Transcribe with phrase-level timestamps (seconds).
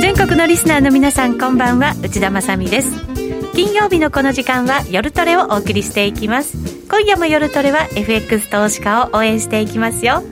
[0.00, 1.96] 全国のリスナーの皆さんこんばんは。
[2.02, 2.92] 内田まさです。
[3.52, 6.56] 金曜日のこの時間は夜トレをお送りしていきます。
[6.88, 10.22] 今夜も夜トレは FX 投資家を応援していきますよ。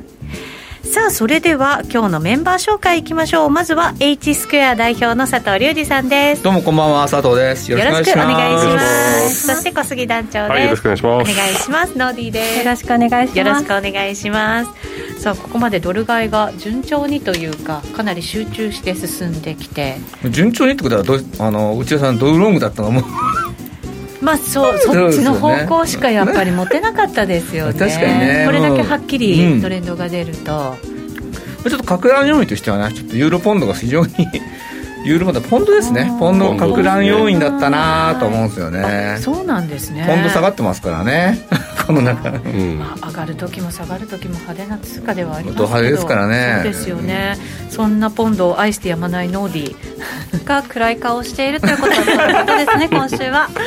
[0.91, 3.50] さあそれでは今日のメンバー紹介いきましょう。
[3.50, 6.43] まずは H スクエア代表の佐藤隆二さんです。
[6.43, 7.09] どうもこんばんは。
[7.09, 7.70] 佐藤です。
[7.70, 8.80] よろしくお願いしま
[9.29, 9.46] す。
[9.46, 11.30] そして小杉団長です、はい、よろしくお願いします。
[11.30, 11.97] お願いします。
[11.97, 12.59] ノーディーです。
[12.59, 13.38] よろしくお願いします。
[13.38, 15.23] よろしくお願いします。
[15.23, 19.95] さあここまでドル買いが順調にというかかなり集中して進んできて。
[20.28, 22.91] 順調にってことはどあの内田さんドルロングだったの？
[22.91, 23.05] も
[24.20, 27.78] まあそうそっちの方向しかやっぱり持てなかったですよね。
[27.78, 28.42] 確かにね。
[28.47, 30.91] これだけはっきりトレンドが出ると、うん
[31.69, 34.14] ちょっと格乱要因としてはねちょっとユーロポンドが非常に
[35.05, 36.12] ユーロポンドポンドですね。
[36.19, 39.16] ポンド格乱要因だったなと思うんですよね。
[39.20, 40.05] そうなんですね。
[40.06, 41.39] ポンド下がってますからね
[41.90, 42.78] この中、うん。
[42.78, 45.66] まあ、上がる時も下がる時も派手な通貨ではありますけど。
[45.66, 46.52] 派手ですからね。
[46.56, 47.36] そうですよね。
[47.69, 53.48] そんなポンドを愛してやまないノーディーが暗い顔しているということですね 今週は。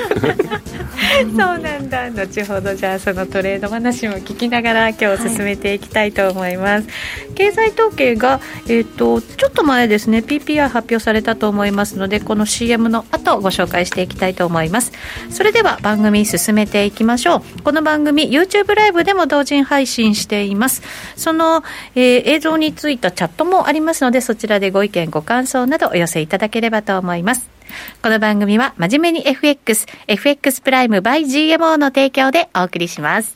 [1.14, 2.10] そうなんだ。
[2.10, 6.94] 後ほどじゃあそのトレード話も聞きながら今日進めていきたいと思います、は
[7.32, 14.92] い、経済統計が、えーと、ちょっと前ですね PPI 発表されたと思いますのでこの CM の後ご紹介していきたいと思います。
[15.30, 17.62] それでは番組進めていきましょう。
[17.64, 20.82] この番組 YouTube ライブでも同時配信しています
[21.16, 21.64] その、
[21.96, 27.50] えー、映像についたチャットもありますのでそちらでご意見ご感想などお寄せいただければと思います
[28.02, 33.36] この番組は真面目に FX、FX プライム by GMO の提供でお送りします。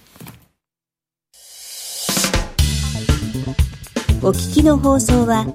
[4.22, 5.46] お聞きの放送は、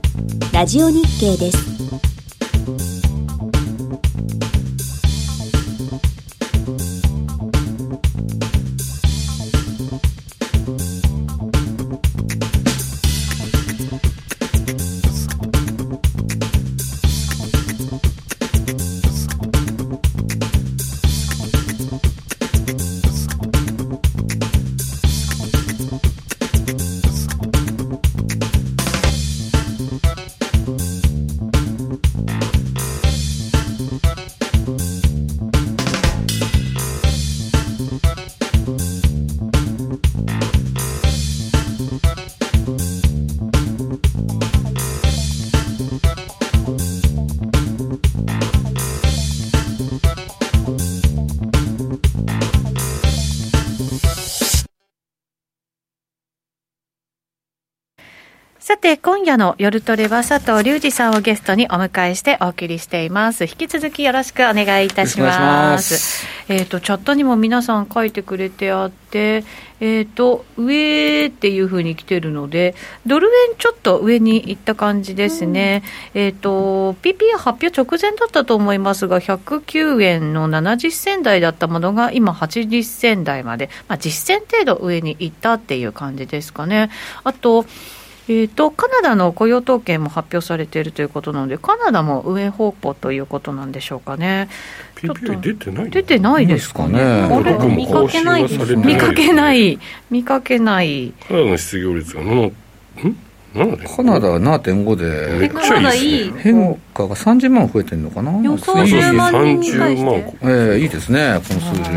[0.52, 2.11] ラジオ日経です。
[58.82, 63.44] て今夜の夜トレは佐藤隆二さんをゲストにお迎えしてお送りしています。
[63.44, 66.26] 引き続きよろしくお願いいたします。
[66.48, 69.44] えっ、ー、とチャットにも皆さん書いてくれてあって
[69.78, 72.74] えっ、ー、と上っていうふうに来てるので
[73.06, 75.84] ドル円ちょっと上に行った感じですね、
[76.16, 86.90] うん、えっ、ー、と PPA 発表直前だったと思いますが109円の70銭台だったものが今80銭台まで、まあ、実践程度上に行ったっていう感じですかね。
[87.22, 87.64] あと
[88.28, 94.48] えーと、カナダの雇用統計も発表されているということなので、カナダも上方向ということなんでしょうかね。
[95.00, 97.00] ちょっと出てない出てないですかね。
[97.02, 98.42] あれ見かけない
[98.76, 99.78] 見かけない。
[100.10, 101.12] 見かけない。
[101.26, 102.46] カナダの失業率が7、
[103.08, 103.16] ん？
[103.96, 106.32] カナダは7.5でめっちゃいい。
[106.32, 108.32] 変化が30万増えてるのかな？
[108.42, 111.90] 予想10万人に対して、えー、いいですねこの数字。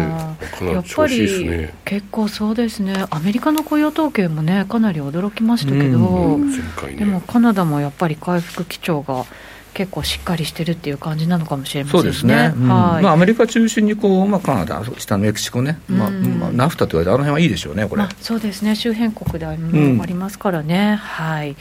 [0.66, 3.06] やっぱり、ね、結構そうですね。
[3.10, 6.52] アメリカの雇用統計もねかなり驚きましたけど、うん、
[6.98, 9.26] でもカナダもやっぱり回復基調が
[9.76, 12.04] 結構しっかりしてるっていう感じなのかもしれませんね。
[12.04, 12.54] そうですね。
[12.58, 13.04] うん、はい。
[13.04, 18.02] まあアメリカ中心にこうまあカナダ、下のメキシコね、うん、まあ、まあ、ナフタと言われてあの辺はいいでしょうねこれ。
[18.04, 18.74] まあ、そうですね。
[18.76, 20.92] 周辺国でありますからね。
[20.92, 21.56] うん、はい。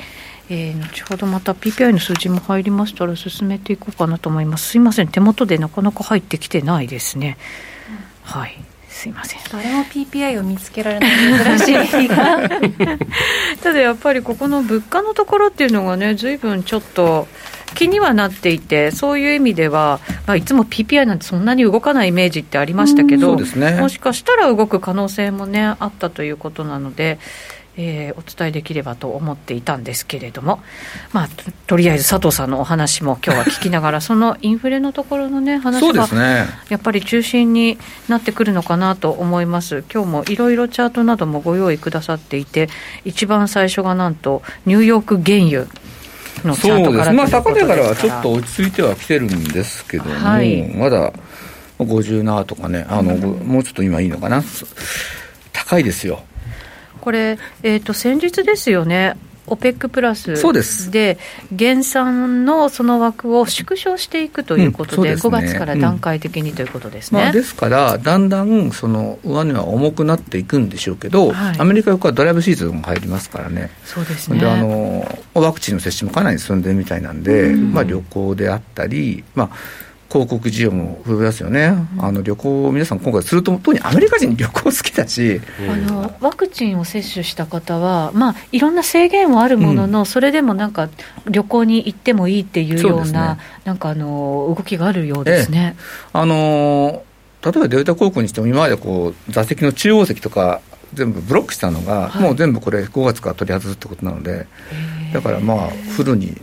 [0.48, 4.68] えー、後ほどまた PPI の数字も入りましたら進めていこうかなと思います。
[4.68, 7.36] すいません手元でなかなか入ってきてないですね。
[8.22, 8.56] はい。
[8.94, 12.48] すいません誰も PPI を見つけられない珍しい日が
[13.60, 17.26] ただやっぱりここの物価のところっていうのがね随分ちょっと
[17.74, 27.18] 気にはなっていて、そういう意味では、まあ、いつも PPI なんてそんなに動かないイメージってありましたけど、ね、もしかしたら動く可能性も、ね、あったということなので。
[27.76, 30.62] えー、お伝えできればと思っていたんですけれども、
[31.12, 36.08] まあ、ととりあえず佐藤さんのお話も今日は聞きながら、 そのインフレのところの、ね、話が
[36.68, 37.78] やっぱり中心に
[38.08, 42.68] なってくるのかなと思います、今日もいろいろチャートなどもご用意くださっていて、
[43.04, 45.66] 一番最初がなんと、ニューヨーク原油。
[46.52, 47.12] そうです。
[47.12, 51.12] まあ、高値からはちょっと落ち着いてはきてるんですけども、はい、まだ
[51.78, 54.42] 57とかねあの、もうちょっと今いいのかな？
[55.52, 56.22] 高いですよ。
[57.00, 59.14] これ、えーと、先日ですよね、
[59.46, 60.90] OPEC プラスそうです。
[60.90, 61.18] で
[61.52, 67.24] 減産のその枠を縮小していくということで、うんでね、5月から段階的にということですね、うん。
[67.26, 74.38] まあ、ですから、だんだんその上値は重くなっていくんでしょうけど、はい、アメリカはドライブシーズンも入りますからね、そうですね。
[74.38, 90.88] であのワクチンの接種もかなり進んでるみたいなんで、うん、まあ、旅行であったり、まあ広告需要も増えますよね、うん、あの旅行、皆さん、今回すると、特にアメリカ人、旅行好きだし、あのワクチンを接種した方は、まあ、いろんな制限はあるものの、うん、それでもなんか、
[91.26, 95.74] 旅行に行ってもいいっていうような、うね、なんかあの動きがあるようですね。
[95.76, 97.02] ええ、あの
[97.42, 100.60] 例えばデルタ航空にしても、今までこう座席の中央席とか、
[100.94, 104.46] 全部ブロックしたのが、はい、もう全部これ、5月から取り外すってことなので、
[105.12, 106.36] だからまあ、フルに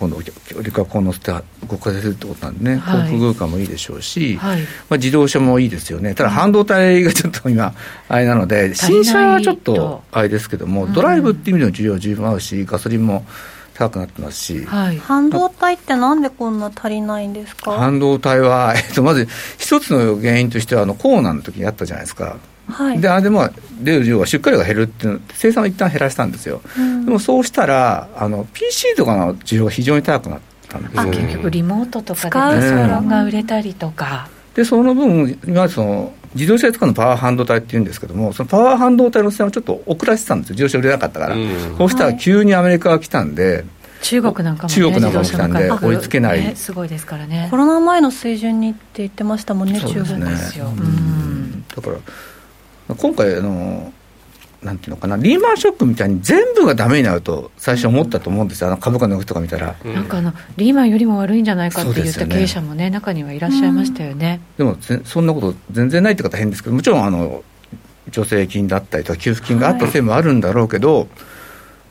[0.00, 6.14] 今度旅客を乗せて動かせるってことなんでね、はい、航空空間もいいでしょうし、はい、まあ、自動車もいいですよね。
[6.14, 7.74] ただ半導体がちょっと今
[8.08, 13.26] あれなので新車はちょっとあれですけども、ドライブっていう意味での需要十分合うしガソリンも
[13.74, 17.72] 高くなってますし、はい、半導体ってなんでこんな足りないんですか？
[17.72, 22.36] 半導体は、えっと、まず一つの原因としてはあのコーナーの時にあったじゃないですか
[22.70, 31.04] はい、であれでまあ出る量は出荷量が減るっていう生産を一旦減らしたんですよ、うん、でもそうしたらあの PC とかの需要が非常に高くなったんですよ。
[31.04, 40.54] 結局リモートとかでパソコンが売れたりとか、でその分今その自動車で使うのパワー半導体っていうんですけどもそのパワー半導体の生産をちょっと遅らせてたんですよ。
[40.54, 43.64] 自動車売れなかったから、うん、そうしたら急にアメリカが来たんで、
[44.02, 47.48] 中国なんかも、ね、中国なんかも来たんで追いつけない、ね、すごいですからね。
[47.50, 51.96] コロナ前の水準にって言ってましたもんね中国ですよ、うん、だから
[52.96, 53.92] 今回あの
[54.62, 59.74] なんていうのかな、リーマンショックみたいに全部がダメになると、最初思ったと思うんですよ、あの株価の動きとか見たら。
[59.84, 64.40] なんかあの、リーマンよりも悪いんじゃないかって言った経営者もね、中にはいらっしゃいましたよね。
[64.58, 67.42] でも、そんなこと全然ないって方は変ですけど、もちろんあの
[68.12, 71.08] 助成金だったりとか、給付金があったせいもあるんだろうけど、はい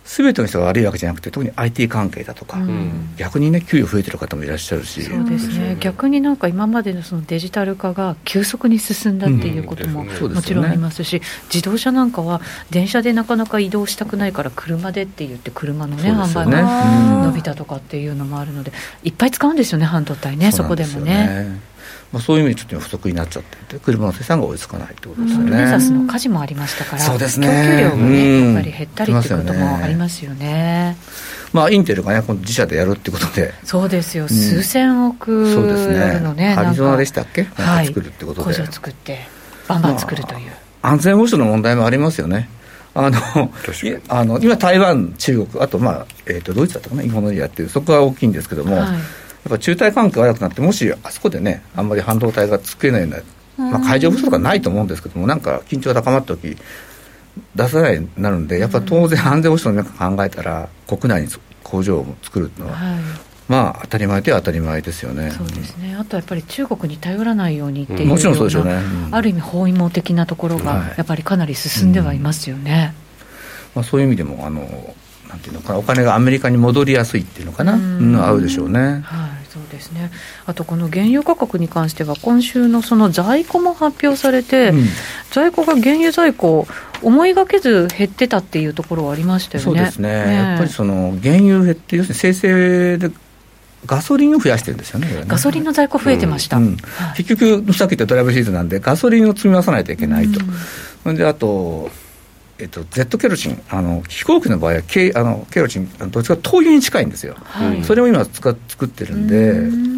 [0.10, 5.04] すべての人が悪いわけじゃなくて特に IT 関係だとか、うん、逆にね給与増えてる方もいらっしゃるし。
[5.04, 5.78] そうですね。
[5.80, 11.22] 逆になんか今までのそのデジタル化が急速に進んだっていうことももちろんありますし、
[11.54, 12.42] 自動車なんかは
[12.72, 18.72] 電車でなかなか移動したくないから車でって言って車のね販売が伸びたとかっていうのもあるので
[19.04, 20.52] いっぱい使うんですよね半導体ね。
[20.52, 21.69] そこでもね。
[22.12, 25.62] まあ、そういう意味でちょっと不足になっちゃってて車の生産が追いつかないってことですよね。
[25.62, 30.98] レザスの火事もありましたから、そうですね、供給量がね、やっぱり減ったりってこともありますよね。
[31.54, 39.20] まあ、インテルがね、今度自社でやるってことで、そうですよ、数千億のね、アリゾナでしたっけ、はい、作るってことで、工場作って、
[39.68, 40.48] バンバン作るという、
[40.82, 42.50] まあ、安全保障の問題もありますよね。
[42.96, 43.18] あの
[44.08, 48.98] あの今、台湾、中国、あと、まあえー、とドイツだったかな、日本のエリアっていう、そこが大きいんですけども、はい
[49.48, 53.08] っぱ中台関係悪くなって、もしあそこでね、あんまり半導体が作れないよ
[53.58, 56.58] うな、まあ、海上不足はないと思うんですけども、なんか緊張が高まった時
[57.56, 61.28] 出さないになるんで、やっぱ当然、安全保障の中考えたら、国内に
[61.64, 62.74] 工場を作るのは。
[62.74, 63.00] はい。
[63.48, 65.32] まあ、当たり前では当たり前ですよね。
[65.32, 72.94] そうですね、あとやっぱり中国に頼らないようにっていう、もちろんそうでしょうね、ある意味、包囲網的なところが、やっぱりかなり進んではいますよね。
[73.74, 74.94] まあ、そういう意味でもあの
[75.30, 79.02] なんていうのかなお金がアメリカに戻りやすいっていうのかな、うん、合うでしょうね。
[79.04, 80.12] はいそうですね。
[80.46, 84.86] あとこの原油価格に関しては、今週のその在庫も発表されて、うん、
[85.32, 86.68] 在庫が原油在庫、
[87.02, 89.66] 思いがけず減ってたっていうところはありましたよね。
[89.66, 93.12] そうですね、ねやっぱりその原油減って、要するに生成で
[93.88, 95.24] ガソリンを増やしてるんですよね、ね。
[95.28, 96.64] ガソリンの在庫増えてました、うん。
[96.64, 96.76] うん。
[96.76, 100.40] はい、結局、さっき言ったドライブシーズンなんで、ガソリンを積み増さないといけないと。
[101.06, 101.90] うん、であと
[102.60, 109.90] えっと、Z ケロチンあの飛行機の場合はケあのケロチンどっちか灯油に近いんですよ、はい、それを今使作ってるんで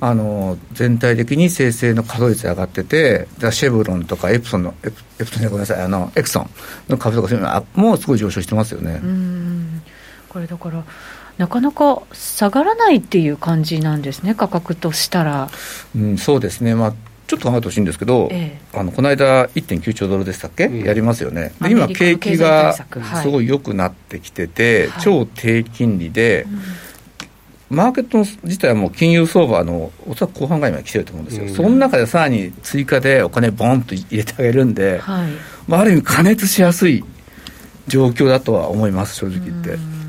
[0.00, 6.50] あの全体的に生成の稼働率上がっててシェブロンとかエプソンのエプエプソンごめんなさいあのエクソン
[6.88, 9.00] の株とかもうすごい上昇してますよね。
[10.28, 10.82] これだから
[11.38, 15.50] なかなか下がらないっていう感じなんですね価格としたら、
[15.94, 16.74] うん、そうですね。
[16.74, 16.94] まあ
[17.32, 22.84] ちょっと考えてほしいんですけど、ええ、あのこの間、1.9兆ドルでしたっけ、うん、やりますよね、で今、景気がす
[23.26, 26.46] ごい良くなってきてて、はい、超低金利で、
[27.70, 35.30] うん、マーケット自体はもう金融相場のおそらく後半ぐらいまで来てると思うんですよ、うん、その中でさらに追加でお金、ボンと入れてあげるんで、はい、
[35.66, 37.02] まあ、ある意味、加熱しやすい
[37.88, 40.01] 状況だとは思います、正直言って。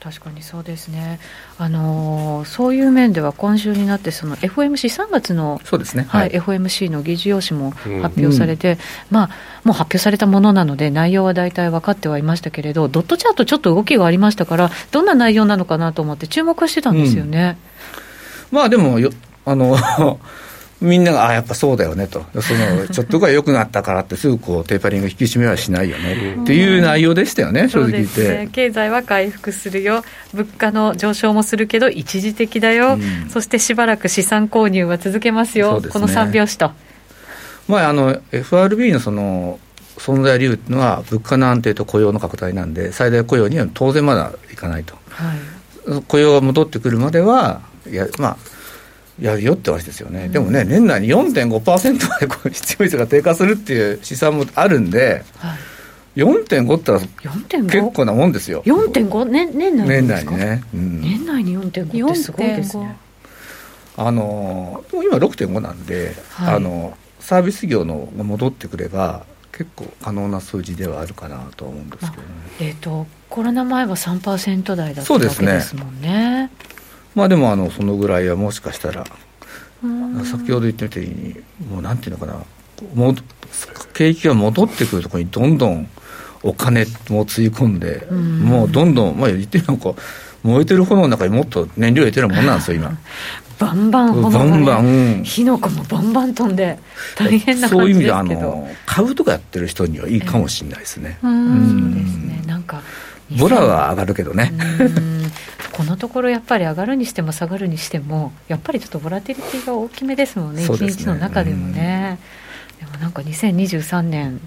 [0.00, 1.18] 確かにそうですね、
[1.58, 8.78] あのー、そういう面では今週になってその FOMC、3月のそうですね、はい、はい、FOMC の議事要旨も発表されて、うん、
[9.10, 9.28] まあ、
[9.64, 17.58] もう発表されたものなので、内容は大体分かってはいましたけれど、ドットチャート、ちょっと動きがありましたから、どんな内容なのかなと思って、注目してたんですよね。
[18.52, 19.10] うん、まあでもよ
[19.44, 19.76] あの
[20.80, 26.54] みんなが、あやっぱそうだよねと、その ちょっとが良くなったからって、すぐこうテーパリング引き締めはしないよねって。
[26.54, 36.70] いう内容でしたよね、正直言って、ね、経済は回復するよ、物価の上昇もするけど、一時的だよ、うん、そしてしばらく資産購入は続けますよ、すね、この3拍子と。
[37.66, 39.58] まあ、あの FRB のその
[39.98, 48.36] 存在理由っていうのは、物価の安定と雇用の拡大なんで、最大雇用には当然まだいかないと、はい、雇用が戻ってくるまでは、いやまあ、
[49.20, 55.54] やるよって話ですよね、うん、でもね、年内に4.5%までこう失業率が低下するっていう試算もあるんで、は
[56.16, 57.04] い、4.5ってのは
[57.48, 58.62] 結構なもんですよ。
[58.64, 62.96] 4.5年年内年内にね、うん、年内に4.5ってすごいですね。
[63.96, 69.24] あの今6.5なんで、はい、あのサービス業のが戻ってくれば
[69.58, 72.28] 結構可能な数字ではあるかなと思うんですけど、ね、
[72.60, 76.50] えーと、コロナ前は3%台だったわけですもんね。
[77.14, 79.04] まあでもあのそのぐらいはもしかしたら
[80.24, 81.34] 先ほど言ってみたように
[81.70, 82.44] もうなんていうのかな
[82.94, 83.14] もう
[83.94, 85.88] 景気が戻ってくるところにどんどん
[86.42, 89.94] お金もつぎ込んで、もうどんどん、まあ、言ってみれば
[90.44, 92.96] 燃えてる炎の中にもっと燃料入れてるもんなんですよ、今。
[93.58, 96.78] バンバン炎が、ね、バンバン火の粉もバンバン飛んで
[97.16, 97.80] 大変な感じですけど。
[97.80, 101.90] そういう意味であの株とかやってる人にはいいかもしれないですね、えー、うん。
[101.90, 102.44] そうですね。
[102.46, 102.80] なんか
[103.36, 104.52] ボラは上がるけどね
[105.78, 112.18] このところやっぱり上がるにしても下がるにしてもやっぱりちょっとボラティリティが大きめですもんね一、ね、日の中でもね、
[112.80, 114.40] でもなんか2023年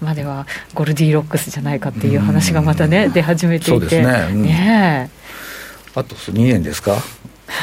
[0.00, 4.02] まではゴルディロックスじゃないかっていう話がまたね、出始めていて。
[4.02, 4.32] ね。
[4.32, 5.10] ね
[5.94, 6.96] あと2年ですか？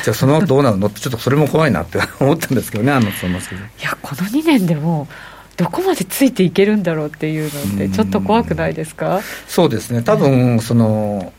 [0.06, 0.88] じゃあその後どうなるの？
[0.88, 3.42] ってちょっとそれも怖いなって思ったんですけどねあのそのい
[3.82, 5.10] やこの2年でも
[5.58, 9.20] どこまでついていけるんだろうっていうのってちょっと怖くないですか？
[9.50, 10.02] そうですね。
[10.02, 11.34] 多分その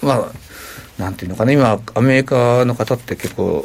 [0.00, 0.32] まあ
[0.98, 1.52] なんていうのかな。
[1.52, 3.64] 今アメリカの方って結構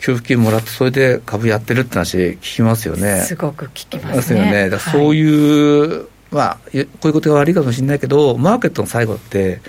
[0.00, 3.20] 給付金もらってそれで株やってるって話聞きますよね。
[3.20, 4.40] すごく聞きますね。
[4.40, 4.70] よね。
[4.70, 9.60] だそういう、はいまあ、こういうことが悪いかもしれないけど、マーケットの最後って、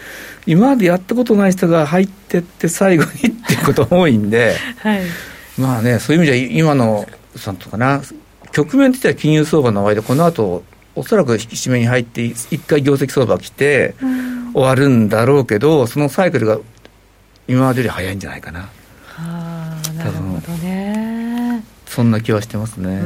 [0.47, 3.13] 今までやったことない人が入ってって最後にっ
[3.47, 5.01] ていうこと多いんで、 はい、
[5.59, 7.07] まあね、そういう意味では今の、
[7.45, 8.01] なんとかな、
[8.51, 10.63] 局面としては金融相場の終わりで、この後
[10.95, 13.95] おそらく引き締めに入って、一回業績相場来て、
[14.53, 16.59] 終わるんだろうけど、そのサイクルが
[17.47, 18.61] 今までより早いんじゃないかな。
[18.61, 18.69] は
[19.17, 21.63] あ、なるほどね。
[21.87, 23.01] そんな気はしてますね。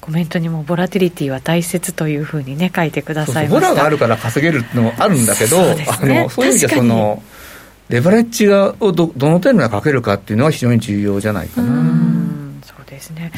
[0.00, 7.22] コメントにもボラティリティは大切というふうにね書いてくださいボラがあるから稼げるのもあるんだけど、そう、ね、あのそういう意味でその
[7.88, 11.82] レバレッジがをどどの程度にかけるかっていうのは非常に重要じゃないかな。
[12.62, 13.32] そうですね。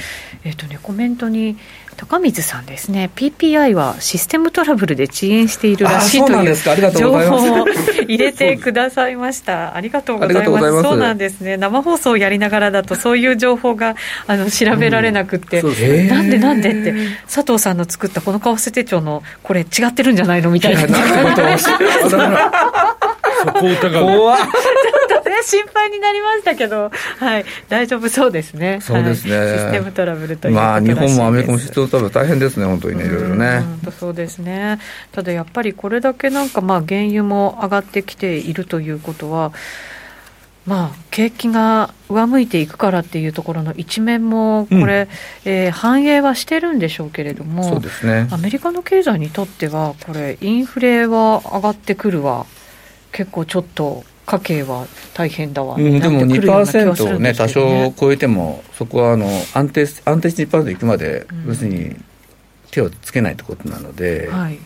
[0.45, 1.56] えっ、ー、とねコメントに
[1.96, 6.54] 高水さんですね、PPI はシステムトラブルで遅延しているらしいという
[6.92, 7.66] 情報を
[8.06, 9.74] 入れてくださいました。
[9.74, 10.82] ありがとうございます。
[10.82, 11.56] そうなんですね。
[11.56, 20.82] 生放送をやりながらだと、そういう情報があの調べられなくて、うん、なんでなんでって、佐藤さんの作ったこの為替手帳の、これ、違ってるんじゃないのみたいな。
[21.58, 24.02] そこ疑う。
[24.02, 24.36] 怖
[25.43, 28.81] 心配になりましたけど、はい、大丈夫そうですね。
[28.81, 29.37] そうですね。
[29.37, 33.61] はい、システムトラブルというまあ、日本もアメリカもシステムトラブル大変ですね、本当にね、いろいろね。
[33.61, 34.78] 本当そうですね。
[35.12, 39.52] ただやっぱりこれだけなんか、まあ、原油も上がってきているということは、
[40.66, 45.09] まあ、景気が上向いていくからっていうところの一面も、これ、
[45.45, 52.47] うん、えー、反映はしてるんでしょうけれども、そうですね、アメリカの経済にとっては、これ、インフレは上がってくるわ、
[53.12, 61.97] 結構ちょっと家計は大変だわ、うん、でも2%をね、多少超えても、そこはあの安定安定して2%いくまで、要するに
[62.73, 64.59] 手をつけないってことなので、はい、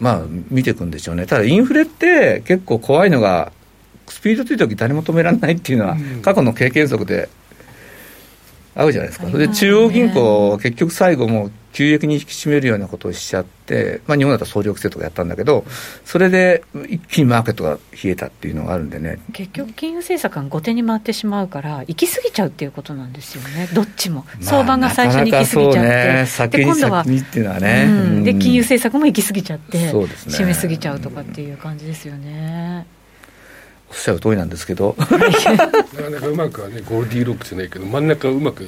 [0.00, 3.52] まあ、見ていくんでしょうね、ただインフレって結構怖いのが、
[4.08, 7.28] スピードついた時誰も止められないっていうのは、過去の経験則で
[8.78, 15.64] 合うじゃないですか、それで中央銀行、結局最後も急激に引き締めるようなことをしちゃって、まあ、日本だと総力制とかやったんだけど、
[16.04, 19.18] それで一気にマーケットが冷えたっていうのがあるんでね。
[19.32, 32.86] 結局、金融政策が後手に回ってしまうから、行き過ぎちゃうっていうことなんですよね、どっちも、相場が最初に行き過ぎちゃって、ね、で今度はっていうのはね、うん、で金融政策も行き過ぎちゃって、ね、締めすぎちゃうとかっていう感じですよね。
[33.90, 34.94] おっしゃる通りなんですけど。
[34.98, 38.66] なかなかうまくはねゴールディーロックじゃないけど真ん中うまく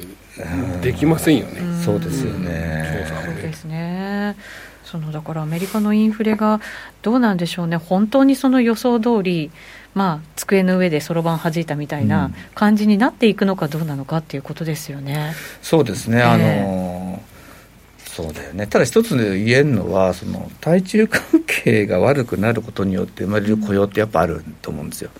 [0.81, 1.61] できませんよね。
[1.83, 3.05] そうですよね。
[3.25, 4.35] そうですね。
[4.83, 6.59] そのだからアメリカのインフレが
[7.01, 7.77] どうなんでしょうね。
[7.77, 9.51] 本当にその予想通り
[9.93, 15.33] まあ、机の上でそろばん弾いたみたいな感じになっていくのかどうなのかっていうことですよね。
[15.61, 16.43] そうですね、えー、あの
[18.23, 18.67] そうだよね。
[18.67, 25.11] ただ一つ言えるのはその対中関係が悪くなることによって生まれる雇用ってやっぱあると思うんですよ。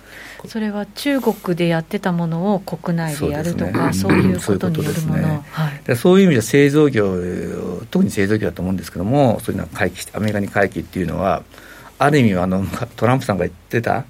[0.46, 5.42] それは中国でやってたものを国内でやるとかそう,、いうことによるもの、ね。
[5.52, 7.16] はい、そういう意味では製造業
[7.90, 11.44] 特に製造業だと思うんですけどもそういうのは回帰アメリカに回帰っていうのは
[11.98, 12.64] ある意味あの
[12.96, 14.04] トランプさんが言ってた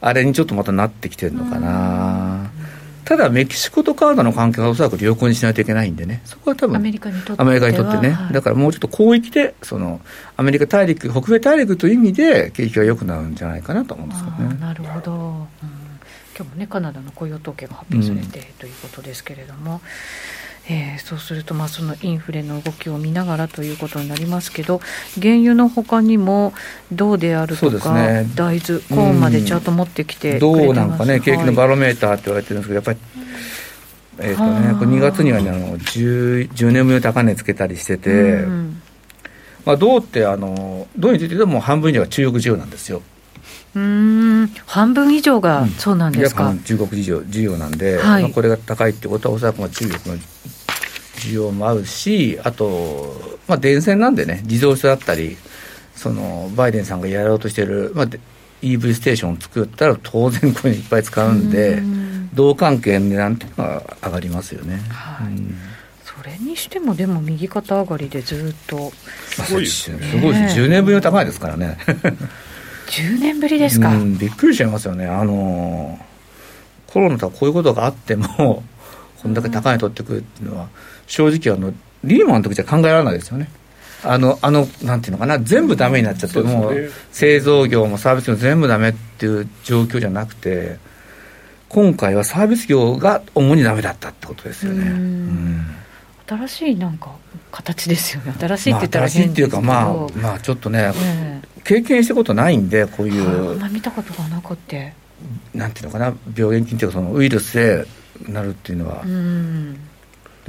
[0.00, 2.50] あれにちょっとまたなってきてるのかな。
[3.06, 10.00] ただ、メキシコとカナダの関係はおそらく良好にしないといけないんでね、そこは多分アメリカにとってアメリカにとってね、はい、だからもうちょっと広域で、その
[10.36, 14.56] アメリカ大陸、北米大陸という意味で、景気が良くなるんじゃないかなと思うんですけどね。
[14.60, 15.18] なるほど、うん、
[16.36, 19.80] 今日もね、カナダの雇用統計が発表されて、うん、ということですけれども。
[20.68, 24.80] えー、そうすると、まあ、そのインフレの動きを見ながらということになりますけど、
[25.20, 26.52] 原油のほかにも、
[26.92, 32.98] 銅であるとか、ね、大豆、コーンまでチャート持ってきて銅なんかね、景気のバロメーターって言われてるんですけど、やっぱり、
[34.18, 38.82] えーとね、2月には、ね、あの 10, 10年分の高値つけたりしてて、うん、
[39.64, 43.02] まあ、銅ってあの、銅についても半分以上が中国需要なんですよ。
[43.74, 44.50] うん。
[44.64, 50.22] 半分以上がそうなんですか、うん、中国需要需要なんで、はい、まあ、これが高いってことは、おそらく中国の
[51.26, 55.36] 需要もあるし、あと、まあ、電線なんでね、自動車だったり、
[55.94, 58.06] そのバイデンさんがやろうとしてる、まあ、
[58.62, 61.82] EV ステーションを作ったら、当然これいっぱい使うんで、
[62.34, 64.80] 銅関係の値段っていうのは上がりますよね。
[64.88, 65.56] はい、うん。
[66.04, 68.92] それにしても、でも右肩上がりでずっと。
[69.28, 71.78] すごいですね、すごいです、10年ぶりの高いですからね。
[72.86, 75.98] 10年ぶりですか、うん、びっくりしちゃいますよね、あの
[76.86, 78.62] コロナとかこういうことがあっても、
[79.22, 80.68] こんだけ高い取ってくるっていうのは、
[81.06, 81.72] 正直あの、
[82.04, 83.48] リーマンの時じゃ考えられないですよね。
[84.02, 90.78] あの、あの、なんていうのかな、全部ダメになっちゃって、もう、製造業もサービス業全部ダメっていう状況じゃなくて、
[91.68, 94.90] 今回はサービス業が主にダメだったってことですよね。
[94.90, 95.66] うん。
[96.26, 97.10] 新しいなんか
[97.50, 98.34] 形ですよね。
[98.38, 104.92] 新しいって言ったら変ですけど、まあ、新しいっていうかまあまあちょっとね、えー、経験したことないんでこういう、あんま見たことがなくて。
[105.54, 107.86] なんていうのかな病原菌っていうかそのウイルスで
[108.28, 109.78] なるっていうのは、うん、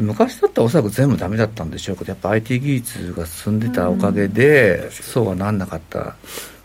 [0.03, 6.15] 昔だったらおそらく全部ダメだったんでしょうけどやっぱ IT 技術が進んでたおかげで、うん、そうはなんなかった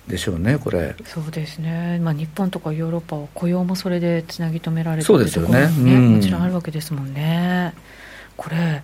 [0.06, 0.94] でしょうねこれ。
[1.04, 7.74] そうですね、まあ、日本とかヨーロッパは雇用もそれでつなぎ止められてるところもね、ね、うん、もちろんあるわけですもんね。
[8.36, 8.82] これ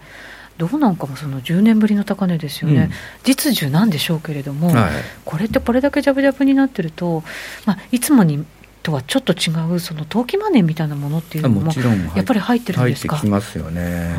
[0.59, 2.91] どうなんかもその10年ぶりの高値ですよね、うん、
[3.23, 4.91] 実需なんでしょうけれども、はい、
[5.25, 7.23] これってこれだけジャブジャブになってると、
[7.65, 8.45] まあ、いつもに
[8.89, 11.71] とはちょっと違うその投機マネーみたいなものっていうのも
[12.17, 13.17] やっぱり入ってるんですか？
[13.17, 14.17] 入ってきますよね。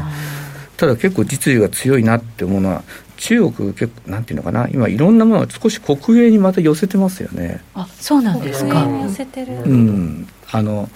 [0.77, 2.83] ただ結構実需が強いなって思うのは
[3.17, 4.69] 中国結構なんていうのかな？
[4.69, 7.63] 今いろんなものを少し国営にまた寄せてますよね。
[7.73, 8.87] あそうなんですか。
[8.87, 9.53] 寄せてる。
[9.53, 10.27] うん。
[10.51, 10.87] あの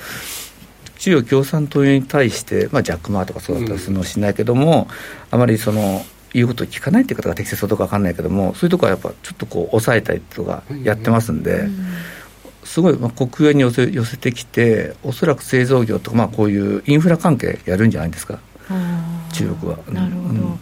[1.00, 4.88] 中国共産党に対して、まあ、ジャック・マーとかそうだったりするのしないけども、
[5.32, 11.86] うん、あまりその言うことを聞かないっていう方が適切かどうか分かんないけどもそういうところはやっぱちょっとこう抑えたりとかやってますんで、うん、
[12.66, 18.40] すごいまあ国営に寄せ寄せてきておそらく製造業とか、まあ、こういうインフラ関係やるんじゃないですか。
[19.34, 19.80] 中国は。
[19.92, 20.60] なるほど、うん、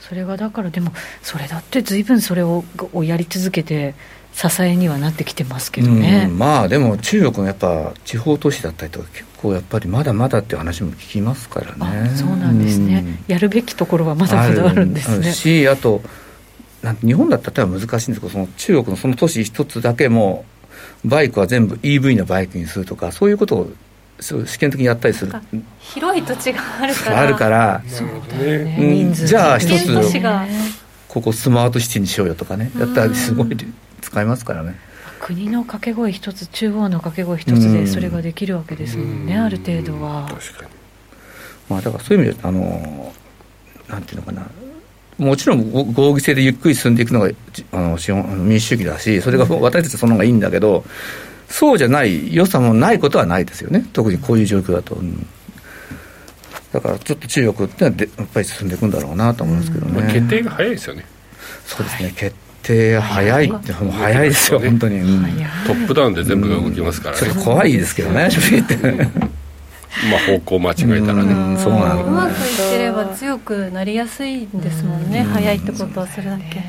[0.00, 3.94] それがだからでもそれだって随分それををやり続けて
[4.34, 12.10] 支えにはなってきてますけどね、まあでも中国のやっぱ地方都市だったりとか結構やっぱりまだまだっていう話も聞きますからね。
[12.16, 15.32] そうなんですね、やるべきところはまだまだあるんですね。
[15.32, 16.02] しあと
[16.82, 20.44] なん日本だったら難しいんですけどその中国のその都市一つだけも
[21.04, 23.72] バイクは全部 EV のバイクにするとかそういうことを
[24.20, 25.32] そう試験的にやったりする。
[25.80, 27.20] 広い土地があるから。
[27.20, 27.82] あるから。
[27.86, 30.20] そうだよね、うん、じゃあ一つ
[31.08, 32.70] ここスマートシティにしようよとかね。
[32.78, 33.56] やったらすごい
[34.00, 34.78] 使いますからね。
[35.20, 40.26] 国の掛け声一つ中央の掛け声一つでそれができるわけですもんね、ある程度は。
[40.28, 40.70] 確かに。
[41.68, 43.12] まあだからそういう意味であの
[43.88, 44.46] なんていうのかな
[45.18, 47.30] もちろん合議制でゆっくり進んでいくのが
[47.72, 50.84] あの資本民主主義だしそれが私たちはその方がいいんだけど
[51.48, 53.86] そうじゃない良さもないことはないですよね。
[53.92, 55.26] 特にこういう状況だと、うん、
[56.72, 61.04] だからちょっと中国ってのはでやっぱり進んでいくんだろうなと思いますけどね、まあ、決定が早いですよね。
[61.66, 65.24] そうですね、決定早いって、もう早いですよ、本当に、うん、
[65.66, 69.34] トップダウンで全部が動きますからね、うん、怖いですけどね、正直言って。
[70.10, 76.62] まあ方向間違えたらね、そうなのうまくいってれば強くなりやすいんですもんね、早いってことはするだけ。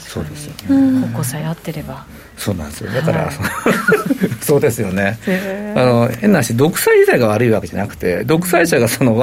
[0.00, 1.06] そうですよね。
[1.06, 2.04] 方向さえ合ってれば。
[2.36, 2.90] そうなんですよ。
[2.90, 3.34] だから、はい、
[4.40, 5.18] そうですよね。
[5.76, 9.14] あの変な話、独裁自体が悪いわけじゃなくて、独裁者がその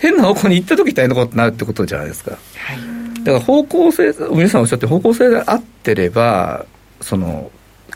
[0.00, 2.32] 変な方向に行った時大変なことになるってことじゃないですか。
[2.32, 6.66] はいだから方向性、皆さんおっしゃって方向性が合ってれば、
[7.00, 7.50] その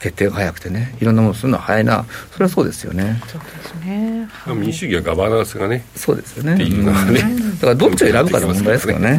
[0.06, 3.20] 決定が早くてね、いろんなものするのは早いな、それはそうですよね。
[3.26, 4.28] そうですね。
[4.30, 6.54] はい、民主主義はガバナンスがね、そうですよね。
[6.54, 7.20] っていうのはね、
[7.54, 9.18] だからどっちを選ぶかの問題ですからね。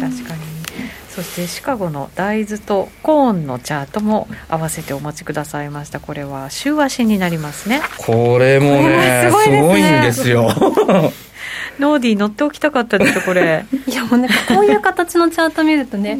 [0.00, 0.44] 確かに。
[1.10, 10.48] そしてシカゴの大豆とコーンのチャートも合わせてお待ちくださいましたこれは週足になりますねこれもねすごいですねすごいんですよ
[11.78, 16.18] ノーディー乗っておきたかったですよこれ いやもうなんかこういう形のチャート見るとね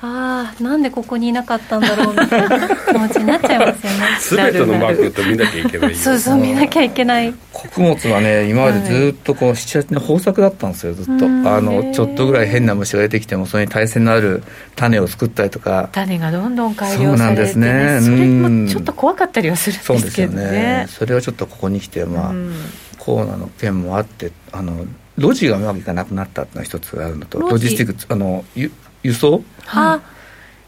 [0.00, 4.50] ああなんでここにいなかったんだろうみたいな気持ちになっちゃいますよね。
[4.52, 5.94] 全てのマーケット見なきゃいけない。
[5.96, 7.34] そうそう見なきゃいけない。
[7.52, 11.26] 穀物はね今までずっとこう7、8年豊作だったんですよずっと。
[11.26, 14.44] うんあのちょっとぐらい変な虫が出てきてもそれに耐性のある
[14.76, 15.88] 種を作ったりとか。
[15.90, 17.98] 種がどんどん改良そうなんされて、ですね。
[18.00, 20.50] それうんもちょっと怖かったりはするんでそうですけどね。
[20.50, 22.54] ねそれはちょっとここに来てまあ、うん。
[22.98, 24.84] コーナーの件もあってあの
[25.16, 28.44] 路地がうまくいかなくなったっていうのが一つあるのとロジスティックあの
[29.02, 30.00] 輸輸送、あ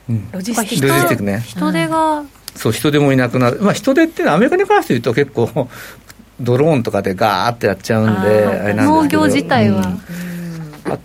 [0.09, 0.31] うん。
[0.33, 1.23] ロジスティック。
[1.23, 1.43] ね。
[1.47, 2.25] 人手が。
[2.57, 5.69] そう人手もいなくなる、まあ、人手っていうのはアメリカに関して言うと結構
[6.41, 9.79] ドローンとかでガーってやっちゃうんであれなんで農業自体は。
[9.79, 10.93] うん。
[10.93, 10.99] あ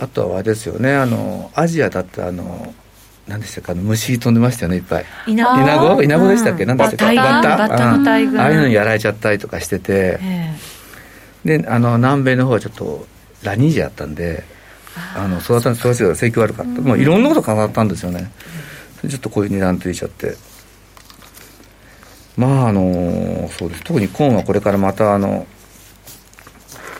[0.00, 0.94] あとはあれですよね。
[0.94, 2.74] あのアジアだってあの
[3.26, 5.04] 何でしたかあの虫飛んでましたよねいっぱい。
[5.26, 10.18] イナゴイナゴでしたっけ、うん何でしたっけバッタバッタああいうのにやられちゃったりとかしてて。
[10.22, 10.78] え。
[11.44, 13.06] であの南米の方はちょっと
[13.42, 14.44] ラニージャやったんで
[15.16, 18.30] あの育た育ちが成長悪かった、もういろんなことが重なったんですよね、
[18.98, 20.36] それちょっとこういう値段ついちゃって。
[22.36, 23.82] まああのそうです。
[23.82, 25.46] 特にコーンはこれからまたあの、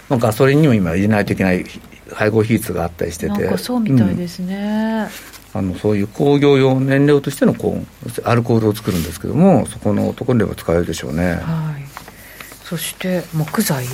[0.09, 1.65] まあ、ガソリンにも今入れないといけない
[2.13, 3.57] 配合比率があったりしてて。
[3.57, 5.09] そうみたいですね、
[5.55, 7.87] あのそういう工業用燃料としてのコーン
[8.25, 11.35] アルコールを作るんですけどもそこのところでは使えるでしょうね。
[11.35, 11.88] はい
[12.69, 13.87] そして木材？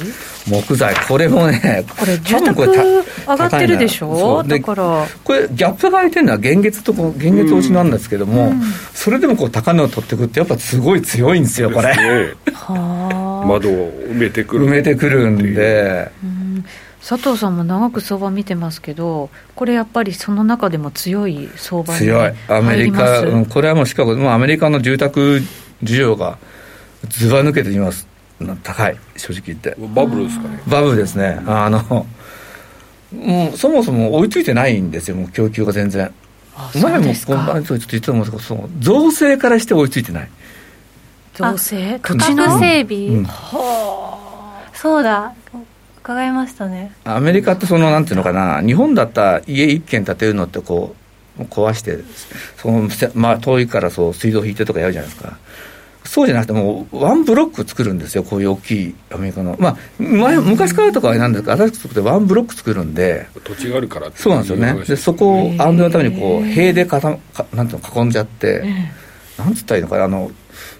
[0.48, 0.94] 木材。
[1.06, 4.42] これもねこれ住宅上がってるでしょ？
[4.42, 5.06] だから。
[5.22, 8.62] これギャップが空いてるのは現月とこ現月落ちなんですけども、うん。
[8.92, 11.94] それでもこう高値を取っていくってやっぱすごい強いんですよこれ。
[11.94, 14.66] ねはあ、窓を埋めてくる。
[14.66, 16.10] 埋めてくるんで。
[16.24, 16.64] うん。
[17.06, 22.32] 佐藤さんも長く相場見てますけどこれやっぱりその中でも強い相場に強い。
[22.48, 25.42] アメリカ、これはもうシカゴもうアメリカの住宅
[25.82, 26.38] 需要が
[27.08, 28.08] ずば抜けています
[28.62, 29.74] 高い正直言って。
[29.94, 30.60] バブルですかね。
[30.66, 31.40] バブルですね。
[31.46, 32.06] あの
[33.12, 36.12] もうそもそも追いついてないんですよもう供給が全然。
[36.56, 40.28] あ前もこうかちょっと言ってたと思うんですけどその造成からして追いついてない。
[41.34, 41.98] 造成？
[42.00, 43.26] 土地の整備、うん。
[44.72, 45.32] そうだ。
[45.98, 46.92] 伺いましたね。
[47.04, 48.60] アメリカってそのなんていうのかな。
[48.62, 50.94] 日本だったら家一軒建てるのってこ
[51.38, 51.98] う壊して
[52.58, 55.38] その、せまあ、遠いからそう水道引いてとかやるじゃないですか
[56.04, 59.56] そうじゃなくてもうワンブロック作るんですよこういう大きいアメリカの。
[59.58, 63.26] まあ前昔からとかはなんですか新しく作ってワンブロック作るんで。
[63.42, 64.84] 土地があるからっていそうなんですよね。
[64.84, 68.62] でそこを安全のためにこう塀でかたかなんていうの囲んじゃって、
[69.38, 70.30] なんつったらいいのかなあの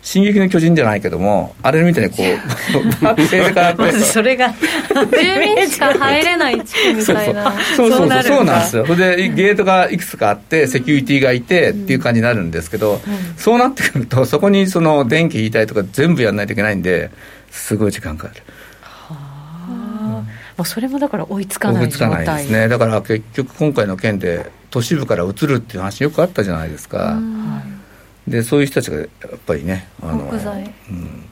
[0.03, 4.53] 進撃の巨人じゃないけどもあれみたいにこうバッて塀でかまずそれが
[5.11, 7.53] 住民しか入れない地区みそうそうたいな。
[7.77, 7.99] そうそうそう。
[7.99, 8.87] そうなるんですよ。
[8.87, 13.01] それでゲートがいくつかあってセキュリティがいてっていう感じになるんですけど、
[13.37, 17.11] そうなってくるとそこにその電気引いたりとか全部やらないといけないんで
[17.51, 18.43] すごい時間かかる。
[20.57, 22.69] もうそれもだから追いつかない追いつかないですね。
[22.69, 27.19] だから結局今回の件で都市部から移るっていう話よくあったじゃないですか、
[28.27, 29.09] でそういう人たちがやっ
[29.47, 30.31] ぱりねあの
[30.91, 31.27] うん。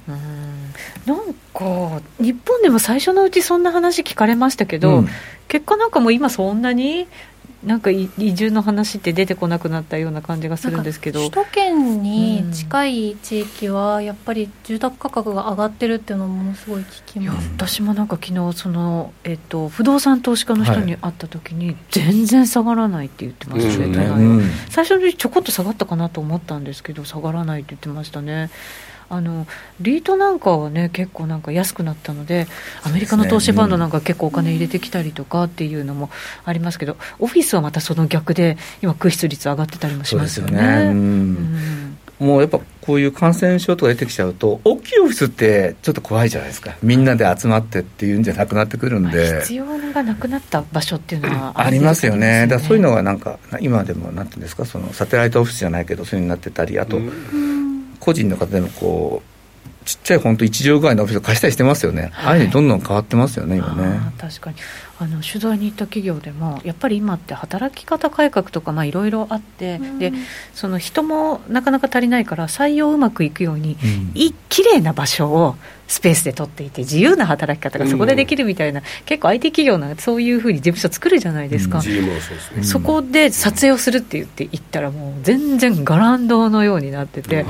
[1.06, 5.08] なんか日本でも最初のうちそんな話聞かれましたけど、うん。
[5.48, 7.06] 結果なんかもう今そんなに
[7.64, 11.20] なんかい移住の話って出てこなくなったような感じがするんですけど。
[11.20, 24.42] 首都圏に近い地域はやっぱり住宅価格が上がってるっていうのはものすごい聞きいやます私もなんか昨日その、えっと、不動産投資家の人に会った時に、全然下がらないって言ってましたね、はうん。
[24.68, 28.50] 最初にちょこっと下がったかなと思ったんですけど下がらないって言ってましたね
[29.12, 29.46] あの
[29.78, 32.46] リートなんかはね結構なんか安くなったので
[32.82, 36.08] アメリカの投資ファンドなんか結構お金入れてきたりとかっていうのも
[36.46, 40.24] ありますけどオフィスはまたその逆で今空室率上がってたりもしまよね。
[40.24, 40.94] ですすよね、
[42.18, 46.74] もうやっぱこういう感染症とか出てきちゃうと大きいオフィスってちょっと怖いじゃないですか。
[46.82, 52.46] みんなで集まってっていうんじゃなくなってくるんまあで、必要がなくなった場所っていうのはありますよね。
[52.46, 57.61] だからそういうのががなんか今でもなんていうんですかそのサテライトオフィスじゃないけどそういうのになってたりあとうん
[58.02, 62.38] 個人の方でもこうちっちゃい本当一畳ぐらいのオフィスを貸したりしてますよね、ああい。
[62.38, 64.00] うのにどんどん変わってますよね今ね。
[64.18, 64.56] 確かに
[64.98, 70.12] あの取材に行った企業でもやっぱり今って働き方改革とかまあいろいろあって、で
[70.54, 74.12] その人もなかなか足りないから採用うまくいくように、うん。
[74.14, 75.56] い綺麗な場所を
[75.88, 87.44] スペースで取っていて自由な働き方がそこでできるみたいな、結構 IT 企業なんかそういうふうに事務所作るじゃないですか、うですねそこで撮影をするって言って行ったらもう全然ガランドのようになってて、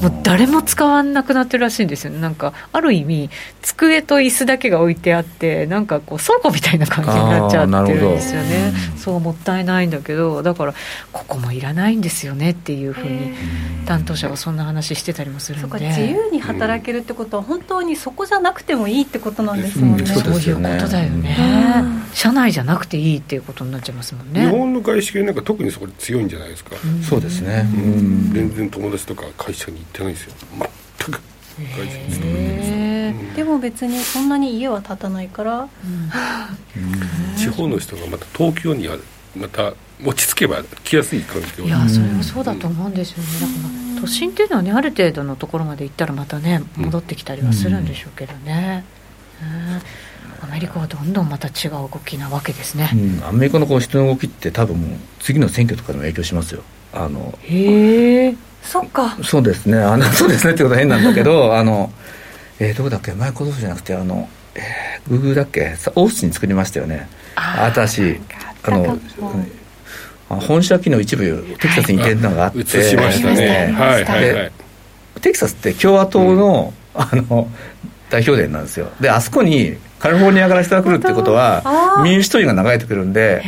[0.00, 2.20] もう誰も使わなくなってるらしいんですよね。
[2.20, 8.72] なんかある意味机と椅子だけが置いてあってなんかこう倉庫みたいにな感じになっちゃってるんですよね。
[8.96, 10.74] そうもったいないんだけどだから
[11.12, 13.32] ここもいらないんですよねっていうふうに
[13.84, 15.78] 担当者がそんな話してたりもするんで。
[15.88, 24.46] 自由に働けるってことは本当にそこじゃなくてもいいってことなんですもんね、そういうことだよね、社内じゃなくていいっていうことになっちゃいますもんね。
[24.46, 27.66] 日本の外資系なんか特にそこで強いんじゃないですか、そうですね、
[28.32, 30.32] 全然友達とか会社に行ってないですよ。
[30.58, 31.20] 全く
[31.58, 32.81] 外資に勤めてる
[33.34, 35.68] でも別にそんなに家は建たないから、
[37.36, 38.96] 地方の人がまた東京には
[39.36, 41.64] また落ち着けば来やすい環境。
[41.64, 43.52] いやそれはそうだと思うんですよね、だか
[43.96, 48.84] ら都心っていうのはねある程度のところまで行ったらまたね戻ってきたりはするんでしょうけどね、
[50.42, 56.62] アメリカはどんどんまた違う動きなわけですね、うん、アメリカのこう人の動きって多分もう次の選挙とかにも影響しますよ。
[56.92, 59.16] あのへえそっか。
[59.22, 59.78] そうですね。
[59.78, 61.92] あのそうですねってことは変なんだけどあの
[62.58, 63.12] えー、どこだっけ？
[63.12, 65.74] 前今年じゃなくてあの、えー、グーグルだっけ？
[65.94, 67.08] オースティン作りましたよね。
[67.36, 68.20] 私
[68.62, 68.98] あの
[70.28, 73.72] 本社機の一部テキサスに移転のがあって、移しましたね。
[73.76, 74.52] はいはいはい。
[75.20, 77.48] テキサスって共和党のうん、あの
[78.10, 78.90] 代表殿なんですよ。
[79.00, 83.42] であそこにカリフォルニアから人が来るってことは民主党員が流れてくるんで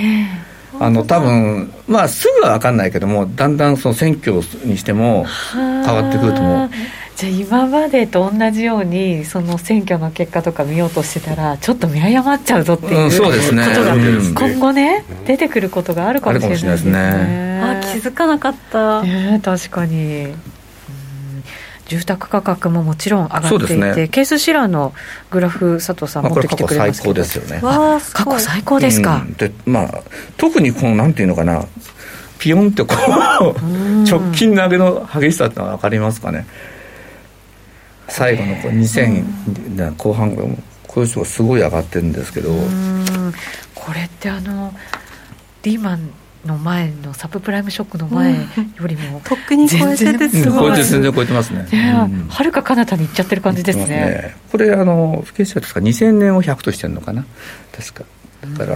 [0.78, 6.70] あの多分まあすぐは分かんないけどもだんだんその選挙にしても変わってくると思う
[7.16, 13.66] じゃあ今までと同じようにその選挙の結果とか見ようとしてたらちょっっと見誤っちゃうぞっていう、うん、そうですね。
[13.66, 16.92] ことが今後ね、うん、出てくることがあるかもしれないですね。
[16.92, 17.60] ね。
[17.62, 20.34] あ気づかなかった、ね、確かに。
[21.86, 24.94] 住宅価格ももちろん上がっていて、ね、ケースシラーの
[25.30, 27.14] グラフ佐藤さん持ってきてくれますけど、
[27.60, 28.24] まあ、過去最高ですよね。
[28.24, 30.02] 過去最高ですか、うん、でまあ
[30.38, 31.66] 特にこのなんていうのかな
[32.38, 36.46] ピヨンってこう直近投げの激しさってのは分かりますかね
[38.08, 40.36] 最後のこう2000後半
[40.86, 42.50] こういう人がすごい上がってるんですけど。
[43.74, 44.72] これってあの
[45.62, 46.10] リーマン
[46.46, 48.38] の前のサブプライムショックの前よ
[48.86, 50.76] りも、とっくに超えててすごい。
[50.82, 51.66] 全然超えてますね。
[52.28, 57.24] はるか彼方に行っちゃってる感じですね、ね、これあの不景気ですか2000年を100としてるのかな？
[57.76, 58.04] 確か。
[58.56, 58.72] だか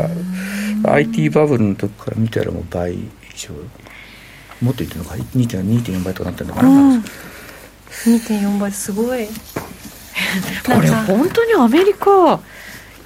[0.82, 3.54] ら IT バブルの時から見たらもう倍以上。
[4.62, 7.04] もっと言ってるのか？2.4倍とかなってるのかな、うん
[8.04, 9.26] 2.4倍すごい。
[10.66, 12.40] これ本当にアメリカ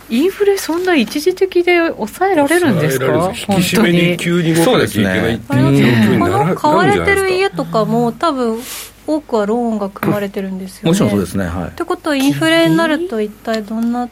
[0.08, 3.06] インフレそんな一時的で抑えられるんですか？
[3.06, 8.58] 引き締めに急に動かなきゃいけないって買われてる家とかも多分
[9.06, 11.68] 多くはローンが組まれてるんですよね、もちろんそうですねはい。
[11.68, 14.08] ってことはインフレになると一体どんな？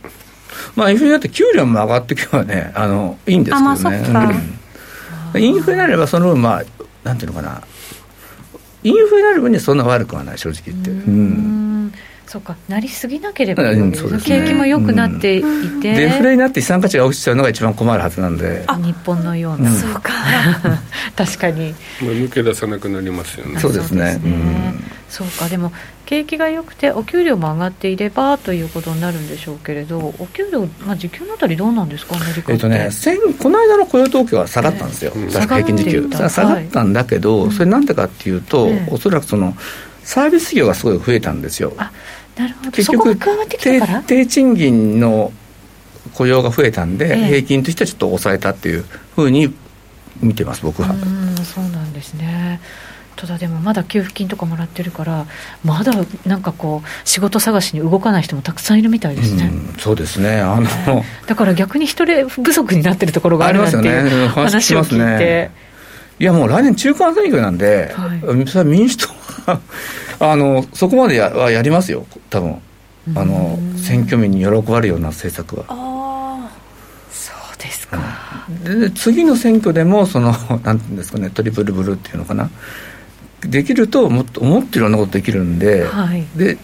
[0.74, 4.32] まあインフレになって給料も上がっていけばねあのいいんですけどね、まあ、そっか、
[5.34, 6.64] うん、インフレになればその分まあ
[7.04, 7.62] なんていうのかな
[8.82, 10.90] インフレになる分にはそんな悪くはない正直言って。
[10.90, 11.69] うん。
[12.30, 18.62] そうかなりすぎなければ、うん、ね、景気も良くなっていて、うん、デフレになって資産価値が落ちちゃうのが一番困るはずなんで。
[18.68, 20.12] あ日本のような、うん、そうか。
[21.16, 21.74] 確かに。
[21.98, 23.58] 抜け出さなくなりますよね。
[23.58, 24.20] そうですね。
[25.08, 25.48] そうか。
[25.48, 25.72] でも
[26.06, 32.14] 景気が良くてお給料も上がっていればということになるんでしょうけれどお給料、まあ、時給のあたりどうなんですか？
[32.14, 32.90] アメリカえっとね、
[33.40, 36.08] この間の雇用統計は下がったんですよ、えー、確か平均時給。
[36.28, 39.56] 下がったんだけど、はい、それなんでかっていうと、えー、おそらくその
[40.04, 41.72] サービス業がすごい増えたんですよ。
[41.76, 41.90] あ
[42.40, 42.70] なるほど。
[42.70, 43.16] 結局
[44.06, 45.32] 低賃金の
[46.14, 49.54] 雇用が増えたんで、えー、平均としてはちょっと抑えたっていうふうに
[50.20, 50.90] 見てます僕は。
[50.90, 52.60] うんそうなんですね。
[53.16, 55.26] ただでもまだ給付金とかもらってるから
[55.62, 55.92] まだ
[56.24, 60.40] なんかこう仕事探しに動かない人もたくさんいるみたいですね、うん、そうですね。
[60.40, 60.66] あの
[61.26, 65.50] だから逆に人手不足になってるところがあるなんていう話を聞いて、ね、
[66.20, 69.08] いやもう来年中間選挙なんで、はい、それは民主党
[69.46, 69.60] は
[70.20, 72.56] あのそこまでやはやりますよ多分。
[73.16, 75.64] あの選挙民に喜ばれるような政策は。
[77.10, 77.98] そうですか、
[78.62, 82.50] で次の選挙でもその なんていうんですかねトリプルブルーっていうのかな。
[83.40, 86.58] できるともっと思ってるようなことできるんで、はい、で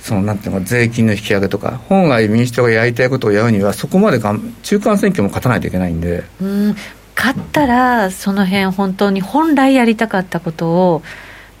[0.00, 6.24] そのなんていうのか税金の引き上げとか本来民主党がやりたいことをやるにはそこまでがん中間選挙も勝たないといけないんで。
[6.40, 6.76] うん
[7.18, 11.02] 勝ったらその辺本当に本来やりたかったことを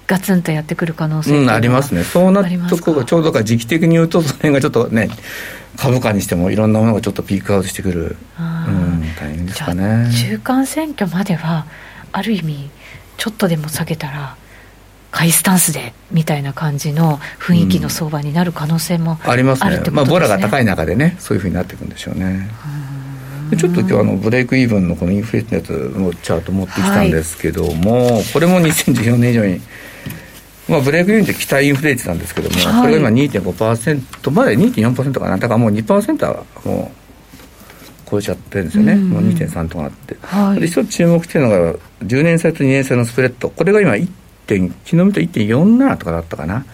[0.06, 2.04] ガツンとやってくる可能性、うん、ありますね。
[2.04, 5.10] そうなっとこちょうどか時期的に言うとその辺がちょっとね
[5.76, 10.10] 株価にしてもいろんなものがちょっとピークアウトしてくる、うん、大変ですかね。
[10.12, 11.66] 中間選挙までは
[12.12, 12.70] ある意味
[13.16, 14.36] ちょっとでも下げたら
[15.10, 22.48] 買いスタンスでみたいな感じの雰囲気の相場になる可能性もありますね,、まあ、ボラが高い中でねそういうふうになっていくんでしょうね
[23.56, 29.60] ちょっと今日あのブレイクイーブンのこのインフレのやつのチャート持ってきたんですけども、はい、これも2014年以上に、
[30.68, 35.36] まあ、ブレイクイーブンって期待インフレ率なんですけども、はい、これが今2.5%まで2.4%かな。
[35.36, 39.10] だからもう2%はもう超えちゃってるんですよね、うん。
[39.10, 40.60] もう2.3とかあって、はい。
[40.60, 43.50] で一つ注目してるのが10年債と2年債のスプレッド。
[43.50, 44.08] これが今1
[44.48, 46.64] 点昨日見た1.47とかだったかな、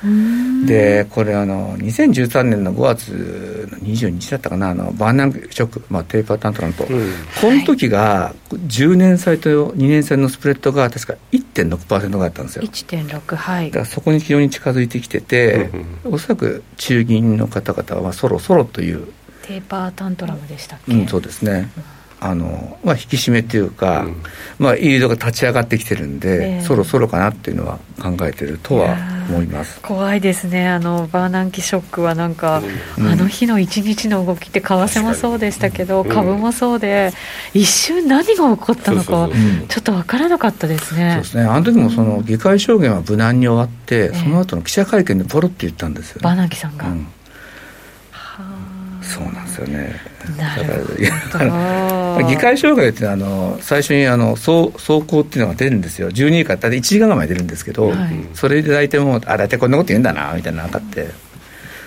[0.65, 4.71] でこれあの2013年の5月の22日だったかな。
[4.71, 7.13] あのバーナンショック、まあ、テーパータントランと、うん。
[7.41, 12.63] この時が10年債と2年債のスプレッドが確か1.6%ぐらいだったんですよ。
[12.63, 13.67] 1.6はい。
[13.67, 15.71] だからそこに非常に近づいてきてて、
[16.05, 19.09] おそらく中銀の方々はまあそろそろという、
[19.43, 21.69] テーパータントラムでしたっけ、うん、そうですね、
[22.27, 24.17] あのまあ、引き締めっていうか、うん。
[24.59, 26.61] まあ、イールドが立ち上がってきてるんで、ええ。
[26.63, 28.97] そろそろかなっていうのは考えてるとは
[29.29, 29.79] 思います。
[29.83, 30.67] 怖いですね。
[30.69, 32.63] あのバーナンキショックはなんか、
[32.97, 33.09] うん。
[33.09, 37.13] あの日の一日の動きって為替もそうでしたけど、確かに株もそうで
[37.53, 39.29] 一瞬何が起こったのか
[39.69, 46.39] ちょっと分からなかったですそうねですね、あの時もその議会証言は無難に終わって、えその後の記者会見でポロって言ったんですよ、バーね。
[46.39, 47.07] ナンキさんが、うん、
[48.11, 50.14] はそうなんですよね。
[50.39, 50.63] あなる
[51.33, 52.29] だからほど。
[52.29, 56.11] 議会障害っていうのはあの最初にあの走走行っていうのが出るんですよ。
[56.11, 57.99] 12位から大体1時間前出るんですけど、はい。
[58.35, 61.09] それで大体もうあ大体こんなこと言うんだなみたいなのがあって。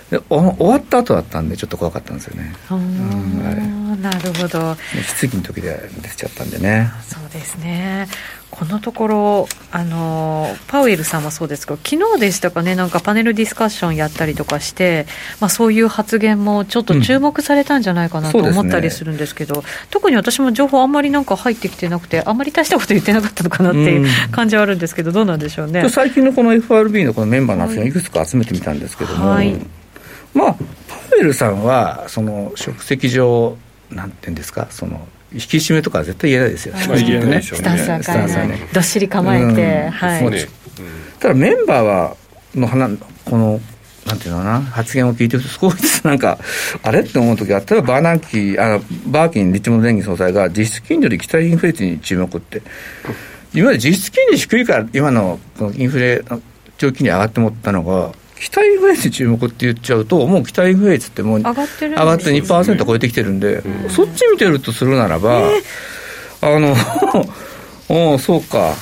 [0.10, 2.54] でお終わった後だったんでちょっと怖かったんですよね。
[2.72, 4.78] うーんなるほど。
[5.06, 6.90] 質疑の時で出ちゃったんでね。
[7.06, 8.08] そうですね
[8.58, 15.06] このところあのパウエルさんもそうですけど昨日でしたかねなんかパネルディスカッションやったりとかして、
[15.40, 24.32] まあ、そういう発言もちょっと注目されたんじゃないかなと思ったりするんですけど、特に私も情報あんまりなんか入ってきてなくてあんまり大したこと言ってなかったのかなっていううん。
[24.32, 25.88] 感じはあるんですけどどうなんでしょうね？
[25.90, 29.56] 最近のこの FRB のこのメンバーの発言をいくつか集めてみたんですけども、はい。
[30.34, 33.56] まあパウエルさんはその職責上
[33.92, 36.84] なんていうんですかその引き締めとかは絶対言えないですよ、はい。
[36.84, 39.92] 正直言ってねスタンスは変えない、ねどっしり構えて、うん。
[39.92, 40.48] はい、
[41.20, 42.18] ただメンバーは
[42.56, 43.60] の話この
[44.06, 46.38] なんていうのかな発言を聞いてると少しずつなんか
[46.82, 52.62] あれって思う時があったらバーナンキーあのバーキンリッチモンド連銀総裁が実質金利より期待インフレ率に注目って。
[53.54, 56.24] 今まで実質金利低いから今のこのインフレ
[56.78, 65.50] 長期金利上がって思ったのが期待インフレ率に注目って言っちゃうともう期待インフレ率ってもう上がってるんですよ上がって2%超えてきてるんで、そっち見てるとするならば、
[66.42, 66.76] あの
[67.90, 68.74] おうそうか。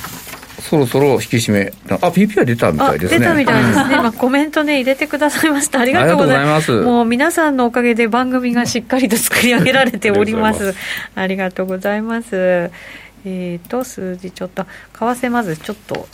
[0.58, 1.72] そろそろ引き締め。
[1.88, 3.20] あ PPI 出たみたあいですね。
[3.20, 4.02] 出たみたいですね、うん。
[4.02, 5.78] まあ、コメントね入れてくださいました。
[5.80, 6.44] ありがとうございます。
[6.44, 6.94] ありがとうございます。
[6.96, 10.74] もう皆さんのおかげで番組がしっかりと作り上げられております。
[11.14, 12.70] あありがとうございます。
[13.24, 16.08] えー、と数字ちょっと為替まずちょっと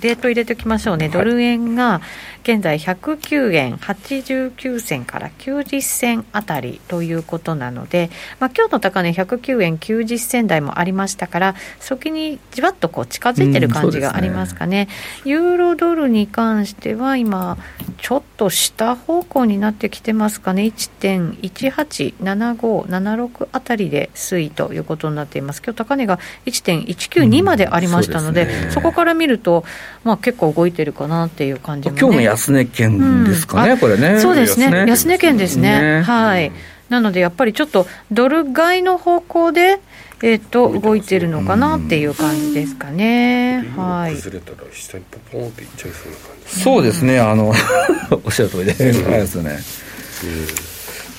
[0.00, 2.00] デート入れておきましょうね、ドル円が
[2.44, 14.88] 現在109円89銭から90銭あたりということなので、まあ今日の高値109円90銭台もありましたから、そこにじわっとこう近づいてる感じがありますかね。
[15.24, 17.56] ユーロドルに関しては今、
[17.96, 25.62] ちょっと下方向になってきてますかね、1.187576あたりで推移ということになっています。
[25.64, 29.64] 今日高値が1.192までありましたので、うんそうですねそこから見ると、
[30.02, 33.78] まあ、結構動いてるかなっていう感じも、ね、今日の安値圏ですかね、うん。
[33.78, 34.18] これね。
[34.20, 35.36] そうですね、安値圏。
[35.36, 36.02] ですね、ね。
[36.02, 36.52] はい、
[36.88, 39.80] なのでやっぱりちょっとドル買いの方向で、
[40.22, 46.60] えー、と動いてるのかなっていう感じですかね、はい、崩れたら下にポポンっていっちゃいそうな感じ。
[46.60, 47.20] そうですね。
[47.20, 47.52] あの
[48.24, 49.58] おっしゃる通りで、あれですよね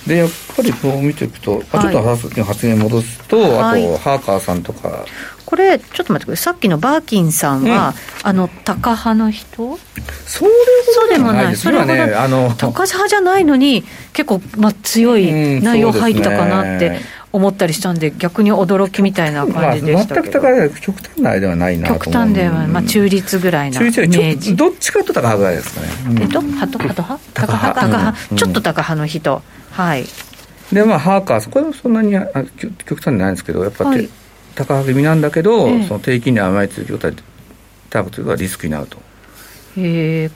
[0.07, 3.85] でやっぱりこう見ていくと、あちょっと発発言戻すと、はい。
[3.85, 5.05] あとハーカーさんとか。
[5.45, 9.79] これ、ちょっと待ってください、さっきのバーキンさんは、あのタカ派の人？
[10.25, 10.49] そう
[11.09, 11.61] でもないです。
[11.63, 11.97] そうでもない。
[11.97, 16.87] 今ねあのタカ派じゃないのに、結構、まあ、強い内容入ったかなって。
[16.87, 16.95] うん
[17.35, 20.41] 思ったりしたんで、逆に驚きみたいなまあ、感じでした全くけど。
[20.41, 24.55] 高い極端なあれではないな極端では、まあ、中立ぐらいなイメージ。
[24.55, 26.21] どっちかと高いぐらいですかね、うん。
[26.21, 27.19] えっと、ハトハト派。
[27.33, 29.41] タカ派、タカ派、うんちょっとタカ派の人。
[29.71, 30.05] はい。
[30.71, 34.09] でまあハーカーさんこれもそんなにあ極極端じゃないんですけどやっぱり、はい。
[34.55, 35.83] 高気味なんだけど、ええ。
[35.87, 37.21] その低金利甘いという状態で
[37.89, 38.97] 高くというのがリスクになると。
[39.77, 40.27] え。
[40.27, 40.31] ー、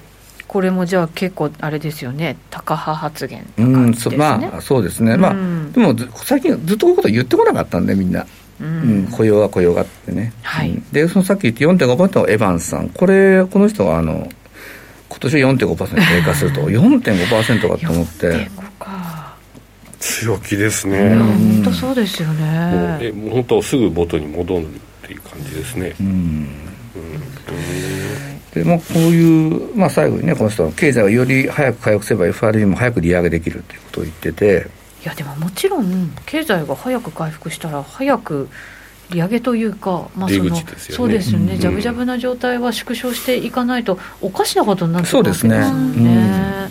[0.49, 3.65] これもじゃあ結構あれですよね、タカ派発言ね。
[3.65, 8.25] んそまあそうですね、まあうんでもず最近ずっとこういうこと言ってこなかったんでみんな、
[8.59, 10.71] ううんん雇用は雇用がってね、はい。
[10.71, 10.83] うん。
[10.91, 12.89] でそのさっき言って4.5%のエヴァンスさん。
[12.89, 14.27] これこの人はあの
[15.07, 16.61] 今年は4.5%低下すると。
[16.61, 18.27] 4.5%かと思って。
[18.27, 19.35] 4.5か。
[19.99, 23.11] 強気ですね、本当そうですようえね。
[23.11, 24.69] もう本当すぐ元に戻るっ
[25.03, 26.47] ていう感じですね、うん
[28.53, 34.67] でもこういう、まあ、最後にねこの人は経済がより早く回復すれば FRB も早く利上げできるということを言ってて。
[35.01, 38.49] いやでももちろん経済が早く回復したら早く
[39.11, 40.65] 利上げというか、まあそのね。
[40.77, 41.59] そうですよね、うん。
[41.59, 46.69] ジャブジャブな状態は縮小していかないとおかしなことになってくるわけですそうですよねね。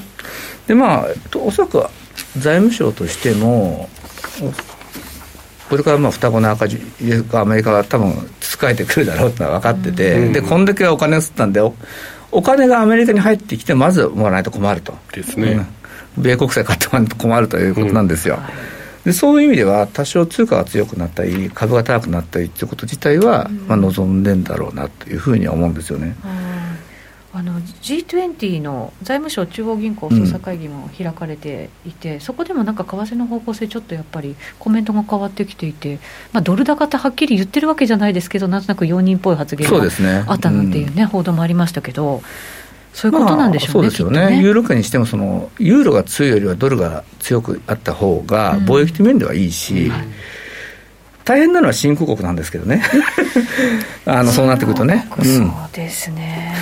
[0.67, 1.87] でまあえっとおそらく
[2.37, 3.89] 財務省としても
[5.69, 6.81] これからまあ双子の赤字
[7.33, 11.75] アメリカは多分使えてくるだろうってのは分かってて、うん、でこんだけお金を吸ったんでお
[12.31, 14.95] お金がアメリカに入ってきてまずもらわないと困ると。
[15.13, 15.67] ですね、
[16.17, 18.39] うん、米国債買ってもらわないと困るということなんですよ、
[19.05, 26.15] でそういう意味では多少通貨が強くなったり株が高くなったりということ自体は、まあ、望んでんだろうなというふうには思うんですよね。
[27.35, 35.99] あの G20 の財務省中央銀行総裁会議も開かれていて、うん、そこでもなんか為替の方向性、ちょっとやっぱりコメントが変わってきていて、
[36.33, 39.77] まあ、ドル高ってはっきり言ってるわけじゃないですけど、なんとなく容認っぽい発言が
[40.27, 42.23] あったなんていうね、うね報道もありましたけど。
[42.95, 44.43] そういうことなんでしょうね、まあ、そうですよね、ね。
[44.43, 50.13] ユーロ圏にしてもその、ユーロが強いよりはドルが強くあった方が、貿易面ではいいし、うん
[51.29, 52.83] 大変なのは新興国なんですけどね、
[54.07, 55.07] あのそうなってくるとね。
[55.11, 56.55] そうですね、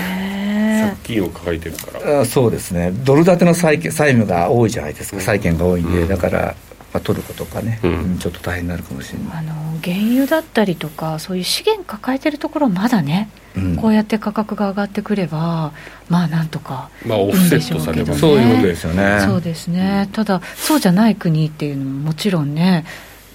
[0.83, 2.24] 借金を抱えてるから。
[2.24, 6.55] そうですね、ドル建ての債債務が多いじゃないですか、債券が多いんで、だから、
[6.93, 9.29] まあ、トルコとかね、うん、ちょっと大変になるかもしれない。
[9.39, 9.53] あの
[9.83, 15.72] 原油だったりとか、そういう資源抱えてるところ、まだね、うん、こうやって価格が上がってくれば、
[16.09, 19.20] まあなんとかまあ、オフセットされば、そういうことですよね。
[19.27, 22.85] そうですね、ただ、そうじゃない国っていうのももちろんね、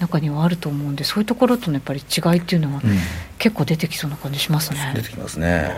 [0.00, 2.82] 中にはあると思うんで、そういうところとのやっぱり違いっていうのは、
[3.38, 4.92] 結構出てきそうな感じしますね。
[4.96, 5.70] 出てきますね。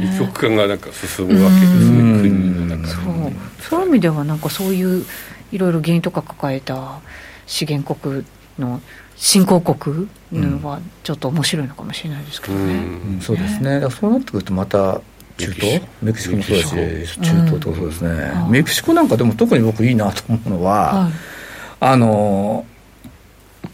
[0.00, 3.32] 二極化がなんか進むわけですね、国の中そう。
[3.60, 5.04] そういう意味では、なんかそういう
[5.50, 7.00] いろいろ原因とか抱えた
[7.46, 8.24] 資源国
[8.58, 8.80] の
[9.16, 12.74] 新興国のはちょっと面白いのかもしれないですけどね。
[12.74, 13.80] うん、そうですね。
[13.90, 15.00] そうなってくるとまた
[15.36, 15.82] 中東？
[16.02, 16.62] メキシコもそうだ
[17.06, 21.12] し中東とそうですね、うん、メキシコなんかでも特に僕いいなと思うのは、はい、
[21.80, 22.66] あの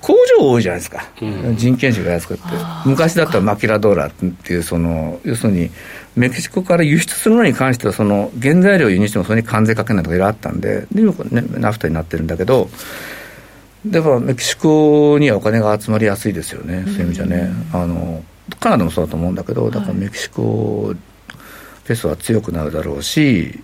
[0.01, 2.43] 工場多いじゃないですか、うん、人件費が安くて。
[2.85, 5.71] 昔だったらマキラドーラっていうその要するに
[6.15, 12.69] メキシコから輸出するのに関してはその原材料を輸入してもそれに関税かけないとかいろいろあったんでで今ねナフタになってるんだけど
[13.87, 17.51] だからメキシコにはお金が集まりやすいですよね、そういう意味じゃね。
[17.73, 18.25] あの
[18.61, 20.95] カナダもそうだと思うんだけどだからメキシコ
[21.85, 23.63] ペソは強くなるだろうし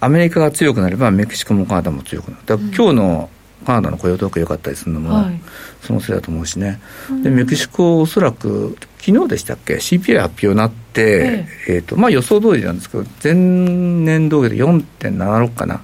[0.00, 2.42] アメリカが強くなればメキシコもカナダも強くなる。
[2.46, 3.30] だから今日の、
[3.62, 5.40] カナダの雇用統計良かったりするのも、はい、
[5.82, 6.80] そのせいだと思うしね、
[7.22, 15.82] でメキシコ、おそらく昨日でしたっけ、CPI 発表になって、えー、えーとまあ、予想通りなんですけど、前年同月で4.76かな。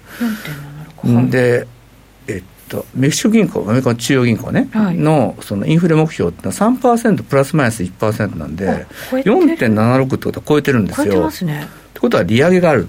[1.02, 1.66] 4.76で、
[2.26, 11.06] えっと、メキシコ銀行、アメリカの中央銀行ね、はい、のそのインフレ目標ってのは3%プラスマイナス1%なんで、4.76ってことは超えてるんですよ。
[11.06, 11.64] 超えてますね。
[11.64, 12.88] ってことは利上げがある。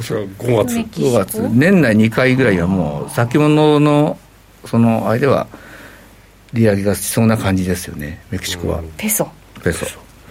[0.00, 1.00] それは5月。
[1.00, 1.48] 5月。
[1.52, 4.18] 年内2回ぐらいはもう先物の
[4.64, 5.46] そのあれでは
[6.52, 8.22] 利上げがしそうな感じですよね。
[8.30, 9.28] メキシコは、ペソ。
[9.62, 9.86] ペソ。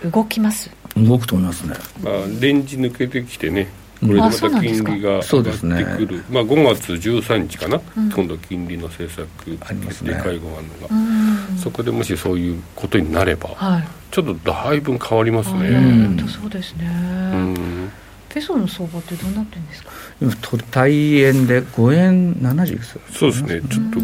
[0.09, 0.70] 動きます。
[0.95, 3.68] 動くと思いますね、まあ、レンジ抜けてきてね。
[3.99, 10.14] これでまた金利が上がってくる、ね、まあ、5月13日かな、うん、今度金利の政策ありますね。
[10.16, 17.91] 会合があるのが、そこでもしそういうことになれば、はい、ちょっとだいぶ変わりますね、うん、そうですね、うん
[18.34, 19.91] ペソの相場ってどうなってるんですか？
[20.21, 20.34] 今
[20.71, 22.81] 対円で5円70
[23.11, 23.61] そうですね。
[23.69, 23.99] ちょっと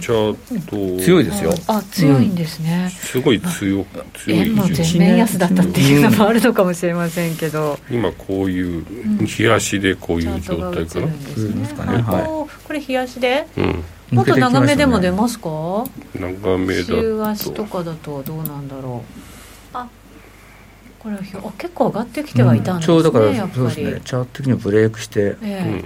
[0.00, 0.36] ちょっ
[0.66, 1.54] と強いですよ。
[1.68, 8.84] あ強いんですね、すごい強強い円も全面安だったっていうのもあるのかもしれませんけど、今こういう
[9.38, 12.24] 冷やしでこういう状態かな、ですかね、はい、
[12.66, 13.84] これ冷やしで、うん。
[14.10, 15.48] もっと長めでも出ますか？
[16.14, 17.00] 長めだと。
[17.00, 19.31] 週足とかだとどうなんだろう
[21.02, 21.18] これあ
[21.58, 24.00] 結構上がってきてはいたんですね、うん、ちょうだからそうですね。
[24.04, 25.82] チャート的にブレイクして、え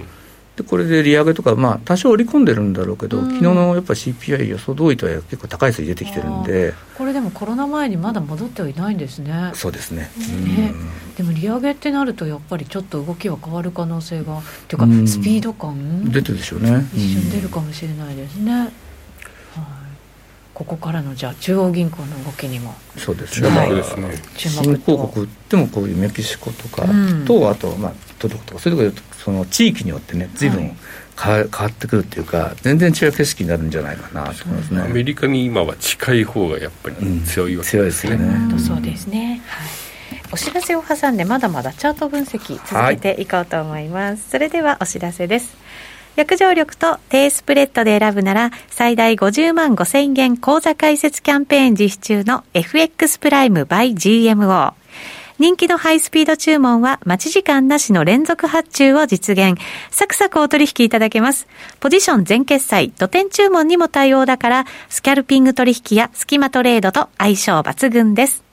[0.55, 6.75] ー、でこれで利上げとか、まあ、多少織り込んでるんだろうけど、うん、昨日のやっぱ CPI 予想通りとは結構高い数字出てきてるんで。
[6.95, 9.51] これでもコロナ前にまだ戻ってはいないんですね。
[9.55, 10.73] そうですね、ね。
[11.15, 16.11] でも利上げってなるとやっぱりちょっと動きは変わる可能性がっていうかスピード感？
[16.11, 16.85] 出てるでしょうね。
[16.93, 18.69] 一瞬出るかもしれないですね、
[20.57, 23.69] ここからのじゃあ中央銀行の動きにもそうですね、はい、
[24.35, 26.83] 新興国でもこういうメキシコとか
[27.27, 30.75] と、うん、あと、まあ、トルコとかそういうところその地域によってね随分
[31.15, 34.81] 変わ,、変わってくるっていうか全然違う景色になるんじゃないかなと思いますね。
[34.81, 39.41] アメリカに今は近い方がやっぱり強いわけですね、うん、強いですね、うん、そうですね。
[39.45, 39.67] はい。
[40.31, 45.55] お知らせを挟んでまだまだチャート分析続けていこうと思います、はい、それではお知らせです
[46.17, 54.73] 約定力と低スプレッドで選ぶなら最大50万5千元口座開設キャンペーン実施中の FX プライム by GMO。
[55.37, 59.61] 人気のハイスピード注文は待ち時間なしの連続発注を実現。
[59.91, 61.47] サクサクお取引いただけます。
[61.79, 68.43] ポジション全決済、土点注文にも対応だから、スキャルピング取引やスキマトレードと相性抜群です。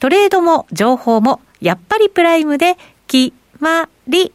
[0.00, 2.76] トレードも情報もやっぱりプライムで
[3.06, 4.34] 決まり。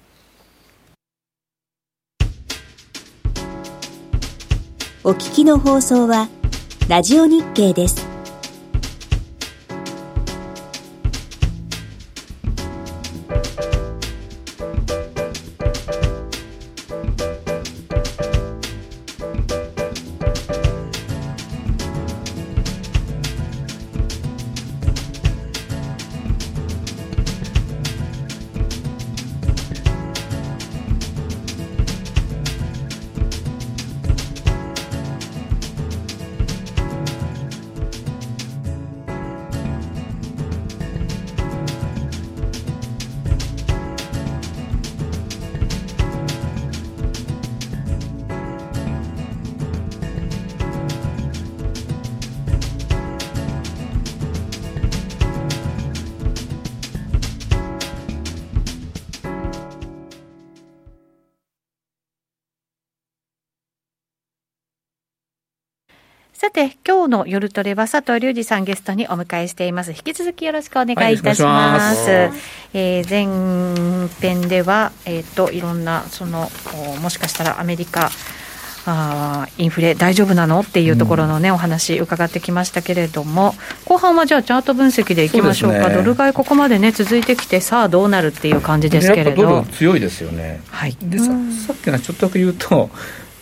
[5.03, 6.29] お聞きの放送は、
[6.87, 8.10] ラジオ日経です。
[66.51, 69.91] さて、今日の夜トレは佐藤隆二さんゲストにお迎えしています。
[69.91, 72.09] 引き続きよろしくお願いいたします。
[72.09, 72.31] はい、
[72.73, 76.51] えー、前編では、えっ、ー、と、いろんな、その、
[77.01, 78.09] もしかしたらアメリカ、
[78.85, 83.53] あインフレ大丈夫なのっていうところのね、うん、お話伺ってきましたけれども
[83.85, 89.43] 後半はじゃあチャート分析でいきましょうか、ね、ドル買いここまでね続いてきてさあどうなるっていう感じですけれど。
[89.43, 91.25] ドル強いですよね、はい、でさ
[91.67, 92.89] さっきのちょっとだけ言うと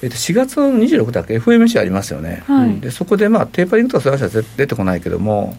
[0.02, 5.58] えっと、4月の26だけ？FMC ありますよね、はい、でそこで、まあ、テーパリングとかそういう話は出てこないけども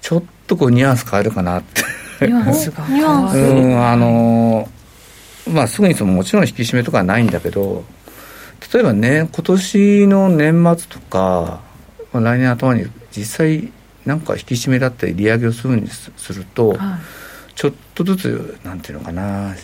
[0.00, 1.82] ちょっとこうニュアンス変えるかなって。
[2.26, 4.68] ニュアンスがあの
[5.48, 7.84] まあすぐにそのもちろん引き締めとかはないんだけど
[8.72, 11.60] 例えばね今年の年末とか、
[12.12, 13.72] まあ、来年頭に実際
[14.04, 16.78] なんか引き締めだったり利上げをするにすると、はい、
[17.54, 19.54] ちょっとずつなんていうのかな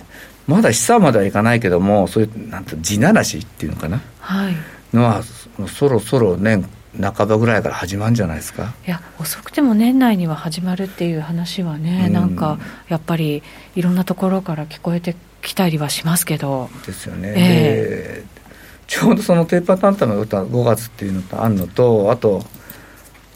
[0.47, 4.55] まだ資産まではいかないけどもそういうなんて地ならしっていうのかな、はい、
[4.93, 5.23] のは
[5.69, 6.65] そろそろ年
[7.01, 8.75] 半ばぐらいから始まるんじゃないですか？
[8.87, 13.43] いや遅くても年内には始まるっていう話はね、うん、なんかやっぱり
[13.75, 16.71] いろんなところから聞こえてきたりはしますけど。
[16.87, 18.43] ですよね、えー、
[18.87, 22.43] ちょうどそのテーパータンタムが打った5月っていうのとあるのとあと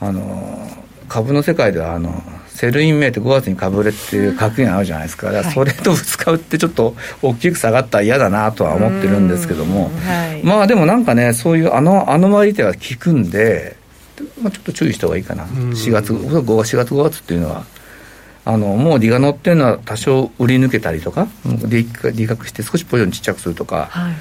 [0.01, 0.69] あの
[1.09, 2.23] 株の世界ではあの
[2.55, 13.77] Sell in May と5月に株売れっていう格言あるじゃないですか、だからそれと使うってちょっと大きく下がったら嫌だなとは思ってるんですけども、はい、まあでもなんかね、そういうあのあの周りでは効くんで、
[14.43, 17.65] まあ、ちょっと注意した方がいいかな、4月、5月、4月、5月っていうのは。
[18.43, 21.29] あのもう利が乗ってるのは多少売り抜けたりとか
[21.69, 24.15] 利利確して少しポジションちっちゃくするとか、はい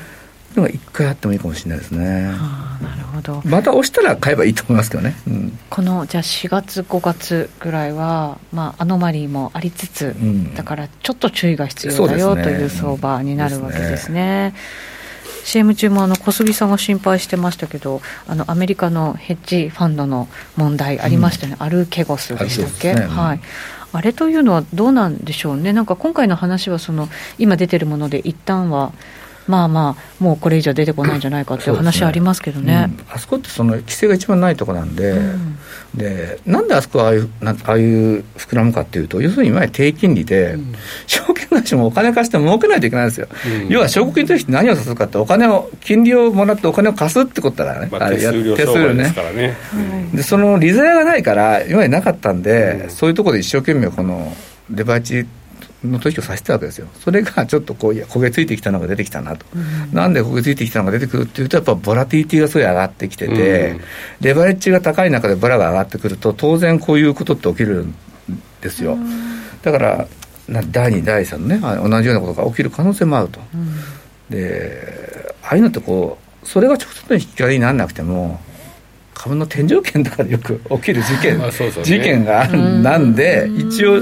[0.56, 2.28] のが一回あってもいいかもしれないですね。
[2.28, 3.42] はあ、なるほど。
[3.46, 5.16] また押したら買えばいいと思いますけどね。
[5.28, 14.54] うん、このじゃあ4月5月ぐらいはまあアノマリーもありつつ、うん、だからちょっと注意が必要だよ、ね、という相場になるわけですね。
[15.44, 20.28] CM 中もあの小杉さんが心配してましたけど、あのアメリカのヘッジファンドの
[20.58, 23.40] 問題ありましたね、うん、アルケゴスでしたっけ、ね、はい、
[23.92, 28.92] あれというのはどうなんでしょうね、なんか今回の話はその、今出てるもので、一旦は
[29.50, 35.58] まあまあ、もうこれ以上出てこないんじゃないかっていう話はありますけどね、ねうん、あそこってその規制が一番ないところなんで、うん、
[35.96, 40.76] でなんであそこはああいうなああいう膨らむかっていうと、要するに今低金利で、うん、
[41.08, 43.28] 証券会社もお金貸して儲けないといけないんですよ、
[43.70, 49.58] 要は証拠金として何をさすかって、お金を、金利をもらってお金を貸すってことだからね、まあ、手数料手数料ね、ね。
[50.14, 54.32] でその利ざやがないから、今までなかったんで、そういうところで一生懸命、この
[54.70, 55.28] レバーチ
[55.84, 63.82] の取引をさせてたわけですよ、それがちょっとこう焦げついてきたのが出てきたなと、うん、なんで焦げついてきたのが出てくるっていうと、やっぱボラティティがすごい上がってきてて、うん、
[64.22, 67.96] レバレッジが高い中でボラが上がってくると、当然こういうことって起きるん
[68.62, 68.94] ですよ。
[68.94, 69.10] うん、
[69.62, 70.08] だから
[70.50, 71.60] 第2、第3のね、
[71.90, 73.40] 同じようなことが起きる可能性もあると。
[74.30, 78.40] で、ああいうのってこう、それが直接の引き金にならなくても、
[79.14, 84.00] 株の天井圏とかでよく起きる事件、ね、事件があるなんで、一応、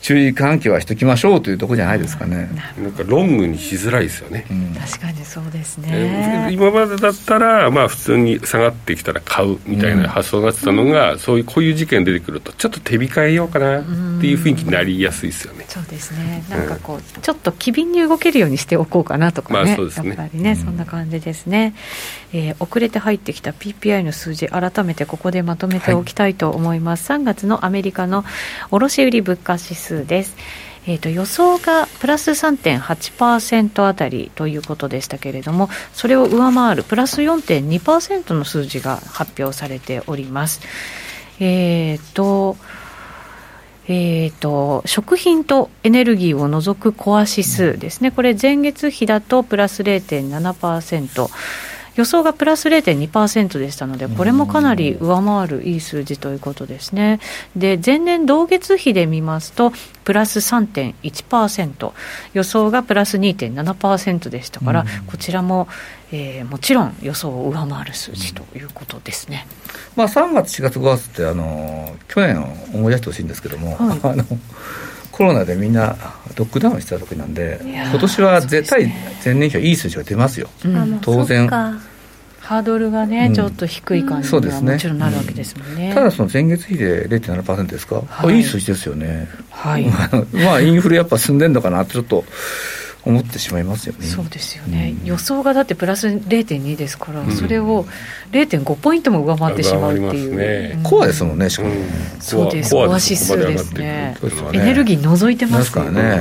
[0.00, 2.48] 注意喚起はしときましょうというところじゃないですかね、
[2.78, 13.90] なんかロングにしづらいですよね、うん、確かにそうですね、今までだったら、まあ、普通に下がってきたら買うみたいな発想になってたのが、うん、そういうこういう事件出てくるとちょっと手控えようかなって
[14.26, 16.44] いう雰囲気になりやすいですよね、そうですね。
[16.48, 20.08] なんかこう、ちょっと機敏に動けるようにしておこうかなとかね,、まあ、そうですね。
[20.08, 21.74] やっぱりね、そんな感じですね、
[22.32, 28.24] えー、遅れて入ってきた PPI の数字改めてここでまとめておきたいと思います、はい、3月のアメリカの
[28.70, 30.36] 卸売物価指数です
[30.86, 40.60] えーと、予想がプラス3.8%あたりということでしたけれども、それを上回るプラス4.2%の数字が発表されております。
[41.38, 42.56] えーと
[43.88, 51.28] えーと、食品とエネルギーを除くコア指数ですね、これ、前月比だとプラス0.7%。
[52.00, 57.20] 予想がプラス0.2%でしたので、これもかなり上回るいい数字ということですね。
[57.54, 59.70] で、前年同月比で見ますと、
[60.04, 61.92] プラス3.1%、
[62.32, 65.68] 予想がプラス2.7%でしたから、こちらも、
[66.10, 69.46] えー、もちろん予想を上回る数字ということですね。
[69.94, 74.24] まあ、3月、4月、5月って、あの去年を思い出してほしいんですけども、はい、 あの
[75.12, 75.96] コロナでみんな
[76.34, 78.90] ロックダウンしてた時なんで、今年は絶対
[79.22, 81.46] 前年比はいい数字が出ますよ、うん、当然。
[82.50, 85.90] ハードルがね、うん、ちょっと低い感じにはもちろんなるわけですもんね。
[85.90, 89.28] うん、ただその前月比で0.7%ですか、はい、いい数字ですよね。
[89.50, 89.86] はい。
[90.32, 92.24] まあインフレやっぱ進んでんのかなってちょっと
[93.04, 94.04] 思ってしまいますよね。
[94.04, 94.96] そうですよね。
[95.00, 97.86] うん、予想がだってプラス0.2ですから、それを
[98.32, 100.36] 0.5ポイントも上回ってしまうっていう。
[100.36, 101.70] ね、コアですもんね、しかも。
[102.18, 102.74] そうです。
[102.74, 104.16] コア指数ですね。
[104.54, 106.20] エネルギー除いてますからね。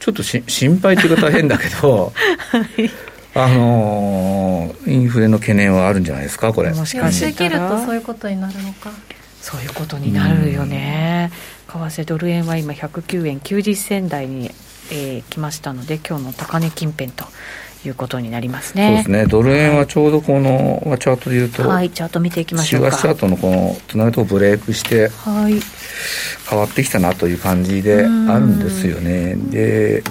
[0.00, 2.14] ちょっとし 心配っていう方は変だけど。
[2.48, 6.72] はいあのー、インフレの懸念はあるんじゃないですか、これ。
[6.72, 8.90] もしかしてるとそういうことになるのか。
[9.40, 11.30] そういうことになるよね。
[11.68, 14.50] 為替ドル円は今109円90銭台に、
[14.90, 17.24] えー、来ましたので、今日の高値近辺と。
[17.86, 18.86] いうことになりますね。
[18.86, 19.26] そうですね。
[19.26, 22.88] ドル円はちょうどこの、はい、チャートでいうと、はい、チャート見ていきましょうか。
[22.88, 25.60] 4月チャートのこの隣とブレイクして、はい、
[26.48, 28.06] 変わってきたなという感じであ
[28.38, 29.34] るんですよね。
[29.36, 30.02] で、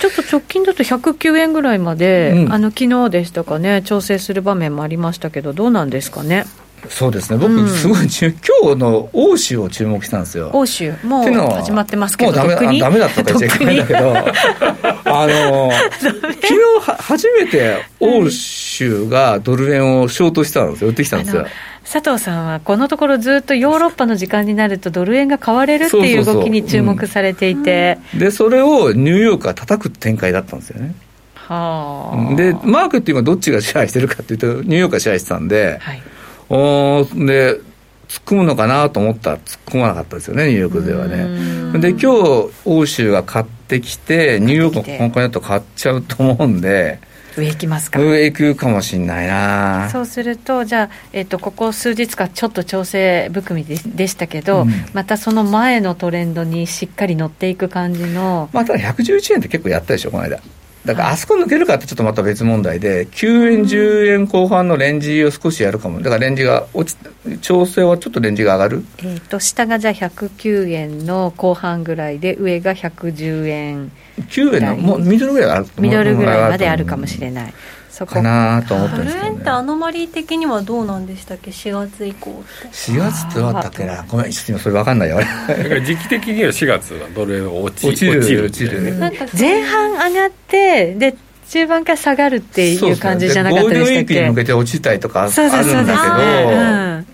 [0.00, 6.44] ちょっと直近だと109円ぐらいまで、うん、あの昨日でしたかね、調整する場面もありましたけど、どうなんですかね？
[6.88, 10.50] そうですね、僕、すごい、うん、今日の欧州を注目したんですよ。
[10.54, 14.16] 欧州、もう始まってますけど、もうダメダメだったか言っちゃいけないんだけど、
[15.04, 21.46] あの昨日初めて欧州がドル円をショートしたんですよ、売ってきたんですよ。
[21.84, 27.98] 佐藤さんはこのところずっとヨーロッパの時間になるとドル円が買われるっていう動きに注目されていて。
[28.16, 30.94] でそれをニューヨークが叩く展開だったんですよね。
[31.34, 32.34] はあ。
[32.36, 36.02] でマークっていうのはどっちが支配してるかっていうとニューヨークが支配してたんで、はい、
[36.48, 37.60] おで
[38.08, 41.80] 突っ込むのかなと思ったら突っ込まなかったですよねニューヨークではね。
[41.80, 47.00] で今日欧州が買ってきてニューヨークも今回だと買っちゃうと思うんで
[47.36, 48.00] 上行きますか。
[48.00, 49.88] 上行くかもしれないな。
[49.90, 58.48] そうするとじゃあ、えーと、ここ数日間ちょっと調整含みででしたけど、うん、またその前のトレンドにしっかり乗っていく感じの。
[58.52, 60.40] まあただ111円って結構やったでしょこの間
[60.84, 66.98] だからあそこ抜けるかってちょっとまた別問題で、9円、10円後半のレンジを少しやるかも、だからレンジが落ち、
[67.40, 75.66] 調整はちょっとレンジが上がる、えーと、下がじゃあ109円の後半ぐらいで、上が110円9円の、もうミドルぐらいある。
[75.78, 77.54] ミドルぐらいまであるかもしれない。
[78.00, 78.14] そこ。
[78.14, 82.68] かなと思ってるんですけど、ね、ってアノマリー的にはどうなんでしたっけ？4月以降って。
[82.68, 84.04] 4月ってどうだったっけな？
[84.08, 85.16] ごめんちょっと今それ分かんないよ。
[85.18, 91.16] だから時期的には4月はドル円落ち落ちる落ちる、ね、前半上がってで
[91.48, 97.10] 中盤から下がるっていう感じじゃなかったでしたっけ、ね、ゴールデンウィークに向けて落ちたりとかあるんだけど。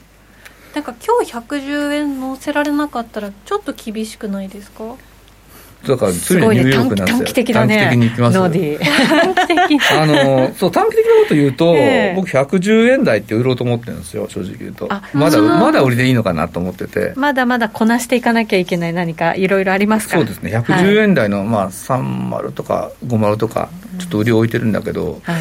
[0.76, 4.94] なんか今日110円乗せられなかったらちょっと厳しくないですか？
[5.92, 7.76] だからついにニューヨークなんですよ、短期的だね。
[7.76, 8.80] 短期的に行きますノディ
[10.00, 14.88] あのそう短期的なこと言うと、えー、僕110円台って売ろうと思ってるんですよ正直言うと。
[15.12, 17.12] まだまだ売りでいいのかなと思ってて。
[17.16, 20.16] まだまだこなしていかなきゃいけない何かいろいろありますか？
[20.16, 20.56] そうですね。
[20.56, 23.68] 110円台の、まあ30とか50とか
[23.98, 25.36] ちょっと売り置いてるんだけど、はい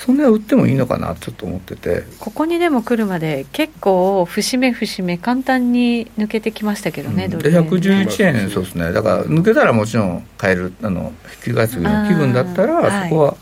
[0.00, 2.04] そんな売ってもいいのかなちょっと思ってて。
[2.18, 7.50] ここにでも来るまで結構節目節目簡単に抜けてきましたけどね、うん、で。
[7.50, 8.92] 111円そうですね。
[8.92, 11.12] だから抜けたらもちろん買えるあの
[11.44, 13.36] 引き返す気分だったらそこは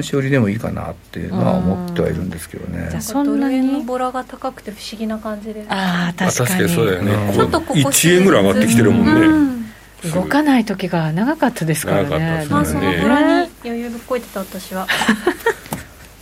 [0.00, 2.86] 試し売りでもいいかなっていうのは思ってはいるんですけどね。
[2.90, 3.60] じゃそんなに？
[3.60, 5.64] のボラが高くて不思議な感じで。
[5.64, 6.68] すああ確かに。
[6.68, 10.12] そうだよね、うん、ちょっとここ1円ぐらい上がってきてるもんね、うん。
[10.14, 12.10] 動かない時が長かったですからね。
[12.10, 13.00] 長かったですね。
[13.02, 14.86] ボラに余裕ぶっこいてた私は。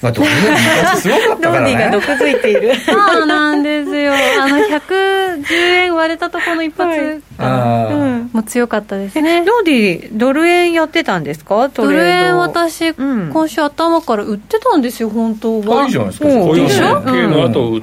[0.07, 1.75] まあ、ドル円すごかったからね。
[1.79, 2.75] が毒づいている。
[2.87, 4.13] そうなんですよ。
[4.41, 9.41] あの、110円割れたところの一発が、うん、もう強かったですね。
[9.41, 11.69] ノーディ、ドル円やってたんですか？
[11.75, 15.85] ドル円私、うん、今週頭から売ってたんですよ、本当は。
[15.85, 16.27] いいじゃないですか。
[16.29, 16.81] こういう系
[17.27, 17.83] の後、売っ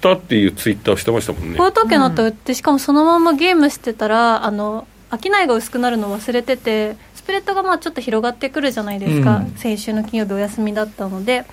[0.00, 1.58] たっていうツイッターしてましたもんね。
[1.58, 11.44] こういう時の後売って、しかもそのままゲームしてたら、あの、商いが薄くなるの忘れてて、スプレッドがまあちょっと広がってくるじゃないですか、うん、先週の金曜日お休みだったので。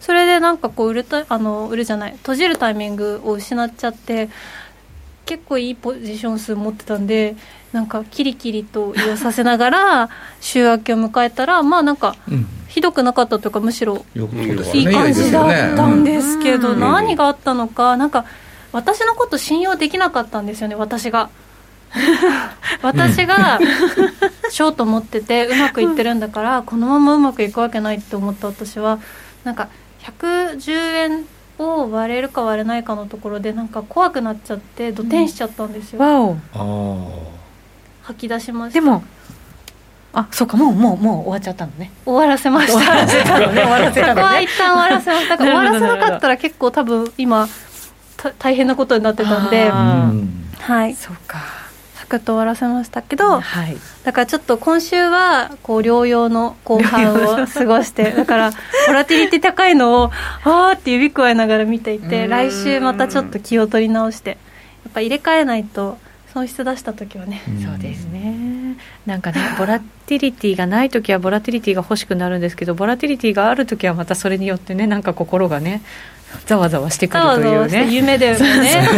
[0.00, 2.12] それでなんかこう売るたあの売るじゃない。
[2.14, 4.30] 閉じるタイミングを失っちゃって
[5.26, 7.36] 結構いいポジション数持ってたんで
[7.72, 10.08] なんかキリキリと利用させながら
[10.40, 12.16] 週明けを迎えたらまあなんか、
[12.66, 18.24] ひどくなかったというかむしろいい感じだったんですけど、何があったのかなんか
[18.72, 21.30] 私のこと信用できなかったんですよね私が。
[22.82, 23.58] 私が
[24.50, 28.98] ショート持っててうまくいってるんだから、このままうまくいくわけないって思った私は
[29.44, 29.68] なんか
[30.00, 31.26] 110円
[31.58, 36.42] を割れるか割れないかのところでなんか怖くなっちゃって土転しちゃったんですよ、うん、
[38.02, 38.80] 吐き出しました。
[38.80, 39.04] でも
[40.14, 41.90] あそうかもうもうもう終わっちゃったのね。
[42.04, 42.78] 終わらせました。
[42.78, 43.62] 終わらせたのね。
[43.62, 44.20] 終わらせたのね。
[44.20, 45.38] そこは一旦終わらせました。
[45.38, 47.48] 終わらせなかったら結構多分今
[48.38, 49.70] 大変なことになってたんで。
[49.70, 50.94] はい。
[50.94, 51.61] そうか
[52.18, 58.50] くと終わらせましたけど、はい、だからちょっと今週はこう療養の後半を過ごして だから
[58.86, 60.12] ボラティリティ高いのを
[60.44, 64.36] あーって指くわえながら見ていて来週またちょっと気を取り直してや
[64.90, 65.98] っぱ入れ替えないと
[66.32, 68.78] 損失出した時はね、そうですね。
[69.04, 75.82] なんかねボラティリティがない時はボラティリティが欲しくなるんですけどボラティリティがある時はまたそれによってねなんか心がね
[76.46, 77.88] ざわざわしてくるというね。
[77.90, 78.88] 夢だよね。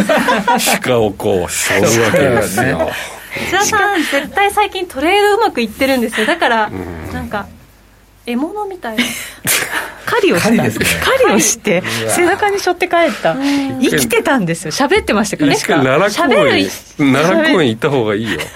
[0.81, 2.89] 鹿をこう背負うわけですよ。
[3.35, 6.25] 石田さん絶対最近トレードうまくいってるんですよ。
[6.25, 6.69] だから
[7.13, 7.47] なんか
[8.25, 9.03] 獲物みたいな。
[10.05, 10.49] 狩りをした。
[10.49, 13.35] 狩り,、ね、狩りをして背中に背負って帰った。
[13.81, 14.71] 生きてたんですよ。
[14.71, 15.53] 喋ってましたから。
[15.53, 18.39] ね奈良公園奈良公園行った方がいいよ。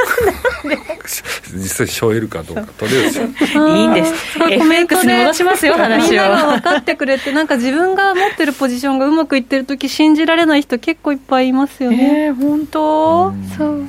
[1.52, 2.68] 実際背負えるかどうか。
[2.78, 3.22] とりあえず。
[3.24, 4.14] いいんです。
[4.50, 6.10] FX に戻しますよ話を。
[6.10, 12.26] みんなが分かってくれてなんか自分が持ってるポジションがうまくいってる時信じられない人結構いっぱいいますよね。
[12.28, 13.34] えー、本当？
[13.58, 13.88] そう。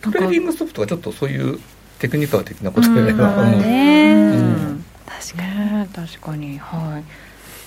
[0.00, 1.60] トレーディングソフトはちょっとそういう
[2.00, 3.46] テクニカル的なことでは、う。
[3.46, 3.60] ん。
[3.60, 6.08] ねうん、確かに。
[6.08, 6.58] 確かに。
[6.58, 7.04] はい。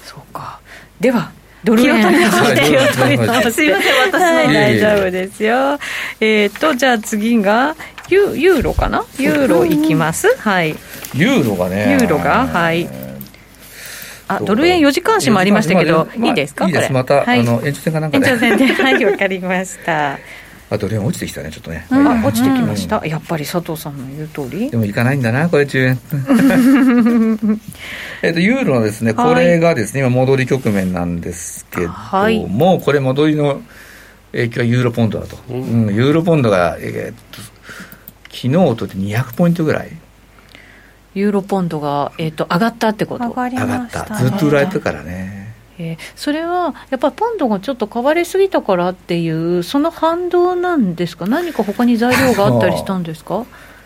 [0.06, 0.60] そうか。
[1.00, 1.32] では
[1.64, 2.02] ドル円。
[2.02, 3.70] 気を取り直して気を取り直してすい。
[3.72, 5.80] ません私は大丈夫ですよ。
[6.20, 7.76] えっ、ー、とじゃあ次が
[8.10, 9.06] ユユーロかな？
[9.18, 10.36] ユーロいきます。
[10.38, 10.76] はい。
[11.14, 11.92] ユーロがね。
[11.92, 12.48] ユーロが？
[12.48, 12.90] はい。
[14.28, 16.66] あドル円4時間足もありましたけど、まあ、いいですか？
[16.66, 16.94] いいです。
[16.94, 18.26] また、はい、あの延長戦かなんかで。
[18.28, 18.74] 延長戦で。
[18.74, 20.18] はいわかりました
[20.72, 24.72] あドル円落ちてきたねちょっとね、うん、あ落ちてきました、うん、やっぱり佐藤さんの言う通り。
[24.72, 26.00] でもいかないんだなこれ10円
[28.24, 32.48] えっとユーロのですねこれがですね、今戻り局面なんですけども、はい、
[32.82, 33.62] これ戻りの
[34.32, 37.42] 影響はユーロポンドだと、うん、ユーロポンドが、えー、っと
[38.30, 39.90] 昨日とって200ポイントぐらい。
[41.14, 43.28] ユーロポンドが、えーと、上がったってこと？
[43.28, 44.06] 上が、ね,、った。
[44.16, 45.41] ずっと売られてからね
[45.82, 51.26] えー、それはやっぱりポンドがちょっと変わりすぎたからっていうその反動なんですか？
[51.28, 53.46] 何か他に材料があったりしたんですか？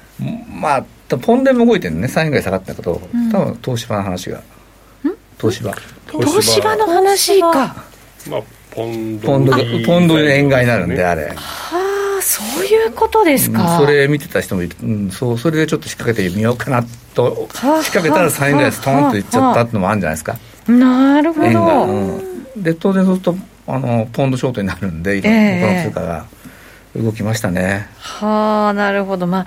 [0.50, 0.86] まあ
[1.22, 2.08] ポンデも動いてるね。
[2.08, 4.42] 3円ぐらい下がったけど、うん、多分東芝の話が。
[5.40, 5.74] 東芝。
[6.12, 7.76] 東芝の話か。
[8.30, 8.42] まあ
[8.72, 9.52] ポンドポンド
[9.86, 11.28] ポンドで円買いになるんであれ。
[11.28, 11.36] は
[12.20, 16.84] あそういうことですか、うん、それ見てた人もいる、うん、そうそれでちょっと仕掛けてみようかな
[17.14, 17.48] と。
[17.52, 20.38] 仕掛けたら3円ぐらいストンといっちゃったってのもあるんじゃないですか？
[20.68, 23.36] なるほど、うん、で当然そうすると
[23.68, 26.26] あのポンドショートになるんで、えー、他の通貨が
[26.96, 27.88] 動きましたね。
[27.98, 29.46] はあなるほど、まあ、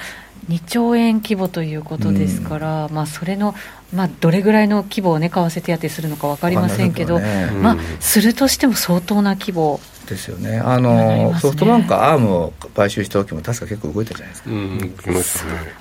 [0.49, 3.55] 2兆円規模ということですから、うん、まあ、それの、
[3.95, 9.81] まあ、どれぐらいの規模を、ね、為替手当するのか分かりませんけど、ね、まあ、するとしても相当な規模。
[10.11, 10.59] ですよね。
[10.59, 14.95] あの、ね、ソフトバンクアームを買収した時も確か結構動いたじゃないですか、うん、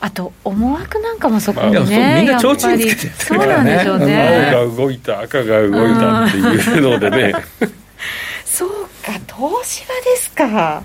[0.02, 7.34] あと思惑なんかもそこにね、みんな提灯つけてそうなんでしょうね青が動いた赤が動いたっていうのでね
[8.46, 8.70] そう
[9.04, 10.84] か東芝ですか。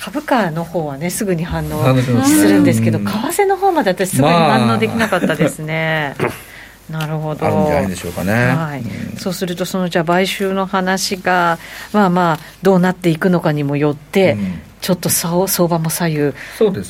[0.00, 6.14] 株価の方はねすぐに反応するんですけど、為替の方まで私すぐに反応できなかったですね。
[6.20, 6.47] まあ
[6.90, 7.46] なるほど。
[7.46, 8.80] あるんじゃないでしょうかね、はい。
[8.80, 11.58] うん、そうするとそのじゃあ買収の話が
[11.92, 16.32] まあまあどうなっていくのかにもよって、うん、ちょっと相場も左右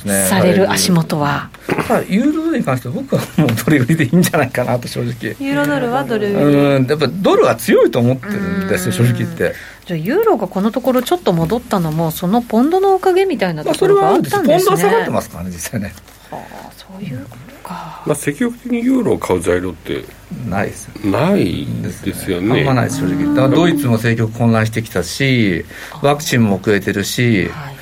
[0.04, 1.50] される足元は、
[1.88, 5.36] はい、ユーロドルに関して僕はもうドル売りでいいんじゃないかなと正直。
[5.40, 6.86] ユーロドルはドルうん。
[6.86, 9.54] やっぱドルは強いと思ってるんですよ正直言って。
[9.86, 15.94] じゃユーロがこのところちょっと戻ったのもそのポンドのおかげみたいなところがあったんですね、まあ、ポンドは下がってますからね実際ね
[16.30, 20.04] はあそういうことか、まあ、積極的にユーロを買う材料って
[20.48, 20.88] ないです。
[21.06, 22.60] ないですよね。
[22.60, 23.34] あんまないです正直。
[23.34, 25.64] だからドイツも政局混乱してきたし
[26.02, 27.74] ワクチンも遅れてるし、はい、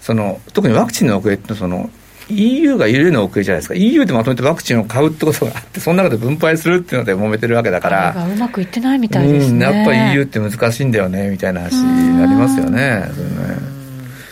[0.00, 1.90] その特にワクチンの遅れってその
[2.30, 3.74] EU が揺れの遅れじゃないですか。
[3.74, 8.26] EU でまとめてワクチンを買うってことがあってその中で分配するっていうので揉めてるわけだから。
[8.26, 13.04] うまくいってないみたいですね、うん、やっぱ EU って難しいんだよねみたいな話になりますよね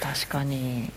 [0.01, 0.91] 確かに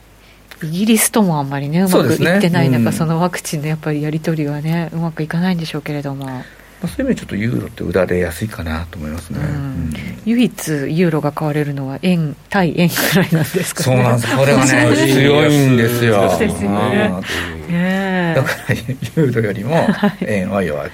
[0.63, 6.43] イギリスともあんまりねうまくいってない中そ、ねうん、そのワクチンのやっぱりやり取りはねうまくいかないんでしょうけれども。
[6.81, 9.93] まあ、そういう意味でちょっとユーロって売られやすいかなと思いますね、うん、
[10.25, 14.35] 唯一ユーロが買われるのは円対円ぐらいなんですか、ね、そうなんです。
[14.35, 16.27] これがね強いんですよ。
[16.31, 17.21] そうですね。
[17.69, 19.87] ねだからユーロよりも
[20.21, 20.91] 円は弱い、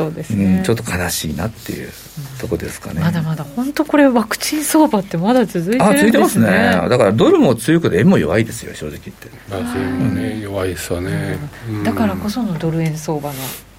[0.00, 1.90] そうですね、うん、ちょっと悲しいなっていう
[2.40, 5.94] とこですかね、まだまだ本当これワクチン相場ってまだ続いてるんですね。
[5.94, 6.88] あ続いてますね。
[6.88, 9.28] だからドルも強くて円も弱いですよ正直言って。
[9.50, 11.38] まあそういうね、弱いですよね、
[11.84, 13.34] だからこそのドル円相場の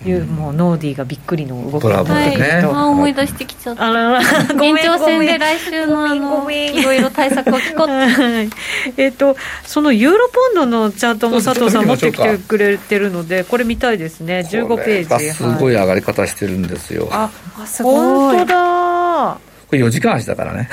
[0.10, 3.88] いうもうノーディーがびっくりの動きになってくると、はい、思い出してきちゃった。
[3.88, 4.22] あらら
[4.64, 8.50] 延長戦で来週のあのいろいろ対策を聞こう はい、
[8.98, 14.48] えっ、とそのユーロポンドのチャートも佐藤さん持ってきてくれてるのでこれ見たいですね。
[14.50, 15.30] 15ページ。
[15.32, 17.30] すごい上がり方してるんですよ、は
[17.60, 17.92] い、あすご
[18.34, 18.38] い。
[18.38, 19.38] 本当だ。
[19.68, 20.70] これ4時間足だからね。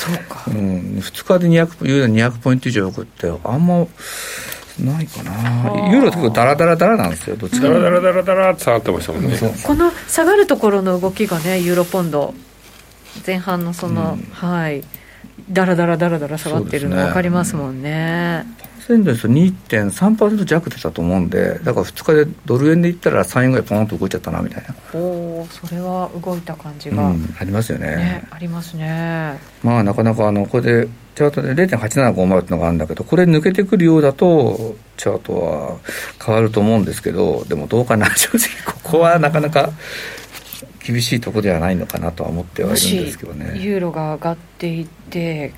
[0.00, 3.86] そうか、うん、2日で200ユーロ200ポイント以上送ってあんま
[4.80, 5.32] ないかな。
[5.90, 7.68] ユーロって結構ダラダラダラなんですよどっちか。
[7.68, 9.38] ダラダラダラダラって下がってましたもんね。
[9.64, 12.34] この下がるところの動きがねユーロポンド
[13.26, 14.82] 前半のその、うん、はい。
[15.50, 18.46] ダラダラダラダラ下がってるの分かりますもんね。
[18.90, 24.74] センですと2.3%弱出たと思うんでだから2日でドル円でいったら3円ぐらいポンと動いちゃったなみたいな。
[24.94, 29.38] おおそれは動いた感じが、うん、ありますよね、ね、ありますね。
[29.62, 30.88] まあなかなかあのこれで
[31.20, 35.78] チャートで0.8750っていうのがあるんだけどこれ抜けてくるようだとチャートは
[36.24, 39.70] 変わると思うんですけどでもどうかな正直ここはなかなか
[40.82, 45.52] 厳しいところではないのかなとは思ってはいるんですけどねユーロが上がっていって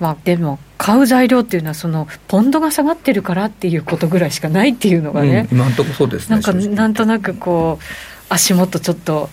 [0.00, 7.84] まあ、でも買う材料っていうのはそのポンドが下がってるからっていうことぐらいしかないっていうのがね、うん、今んとこそうですねなんかなんとなくこう
[8.28, 9.30] 足元ちょっと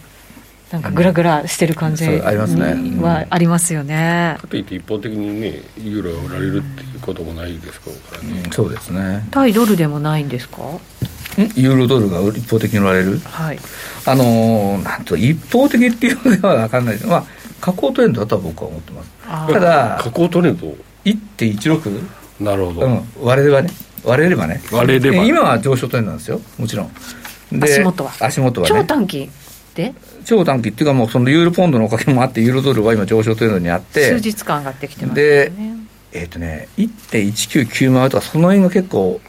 [0.71, 4.37] なんかぐらぐらしてる感じはありますよね。
[4.39, 8.43] かといって一方的にねユーロが売られるっていうこともないですからね。
[8.51, 9.27] そうですね。
[9.31, 10.61] 対ドルでもないんですか？
[11.55, 13.19] ユーロドルが一方的に売られる？
[13.19, 13.59] はい。
[14.05, 17.07] あのなんと一方的っていうのでは分かんないです。
[17.07, 17.25] まあ
[17.59, 19.09] 下降トレンドだとは僕は思ってます。
[19.53, 22.03] ただ下降トレンド？1.16
[22.41, 23.69] なるほど、うん、割れればね
[24.03, 26.91] 割れればね割れれば、ね、今は上昇トレンドなんですよもちろん
[27.61, 29.29] 足元は足元は、ね、超短期
[29.73, 29.93] で？
[30.31, 35.21] 超短期っていうかもうそのユーロポンドのおかげもあってユーロドルは今上昇トレンドにあって数日間上がってきてますね。
[35.21, 35.51] で
[36.13, 39.19] えっ、ー、とね1.1990とかその辺が結構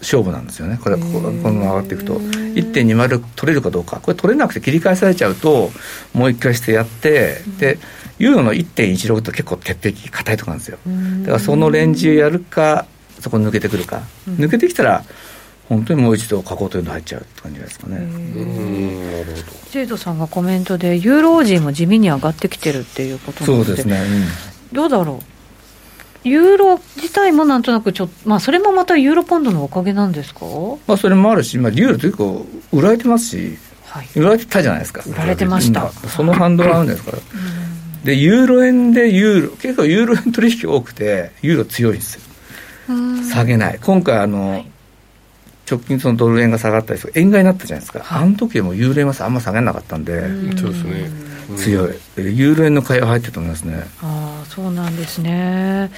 [0.00, 0.78] 勝負なんですよね。
[0.80, 2.18] これこのまま上がっていくと。
[2.18, 3.98] 1.20取れるかどうか。
[4.00, 5.72] これ取れなくて切り返されちゃうと
[6.14, 7.78] もう一回してやってで
[8.18, 10.78] ユーロの1.16って結構鉄壁硬いところなんですよ。
[11.22, 12.86] だからそのレンジをやるか
[13.18, 15.04] そこ抜けてくるか、抜けてきたら
[15.68, 17.96] 本当にもう一度加工というの入っちゃうって感じですかね。
[17.96, 19.36] なるほど。
[19.70, 23.98] ジェイドさんがコメントでユーロ人も地味に上がってきてるっていうことそうですね、
[24.70, 25.20] うん、どうだろ
[26.24, 26.28] う？
[26.28, 30.44] ユーロ自体もなんとなくちょまあそれもまたユーロポンドのおかげなんですか？
[30.86, 37.18] まあそれもあるし、まあ、ユーロって結構売られてますし、はい、売られてたじゃないですか売られてました、その反動があるんですから、
[38.04, 42.22] でユーロ円でユーロ結構ユーロ円取引多くてユーロ強いんですよ。
[43.32, 43.78] 下げない。
[43.80, 44.71] 今回あの、はい、
[45.72, 50.20] 直近そのドル円が下がったりとか円買いになったじゃないですか、はい、あの時もユーロ円はあんま下げなかったんで
[50.56, 51.10] そうですね。
[51.56, 51.94] 強い。
[52.16, 53.84] ユーロ円の買いは入ってると思いますね。
[54.02, 55.90] ああそうなんですね。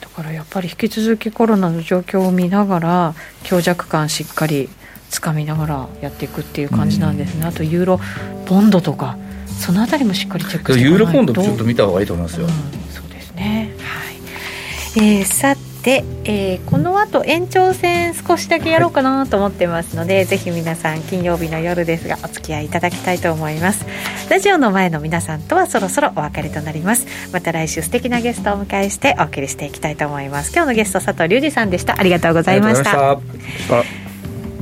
[0.00, 3.14] だからやっぱり引き続きコロナの状況を見ながら
[3.44, 4.68] 強弱感しっかり
[5.10, 8.00] つかみながらやっていくっていう感じなんですね、あとユーロ
[8.46, 9.16] ポンドとか
[9.46, 12.52] そのあたりもしっかりチェックしてユーロポンドちょっと見た方がいいと思いますよ、うん、
[12.92, 13.74] そうですね。
[13.78, 23.86] はい、えー、さて、えー、この後延長戦少しだけやろうかなと思ってますので、はい、ぜひ皆さん金曜日の夜ですがお付き合いいただきたいと思います。
[24.28, 27.06] ラジオの前の皆さんとはそろそろお別れとなります。
[27.32, 30.52] また来週素敵なゲストをお迎えしてお送りしていきたいと思います。
[30.52, 31.98] 今日のゲスト佐藤隆二さんでした。
[31.98, 33.18] ありがとうございました。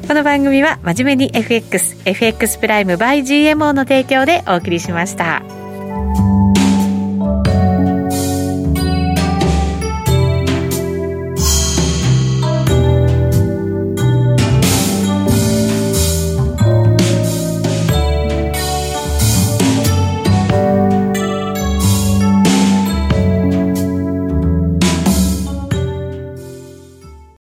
[0.06, 5.42] この番組は真面目に FX、FX プライム by GMO の提供でお送りしました。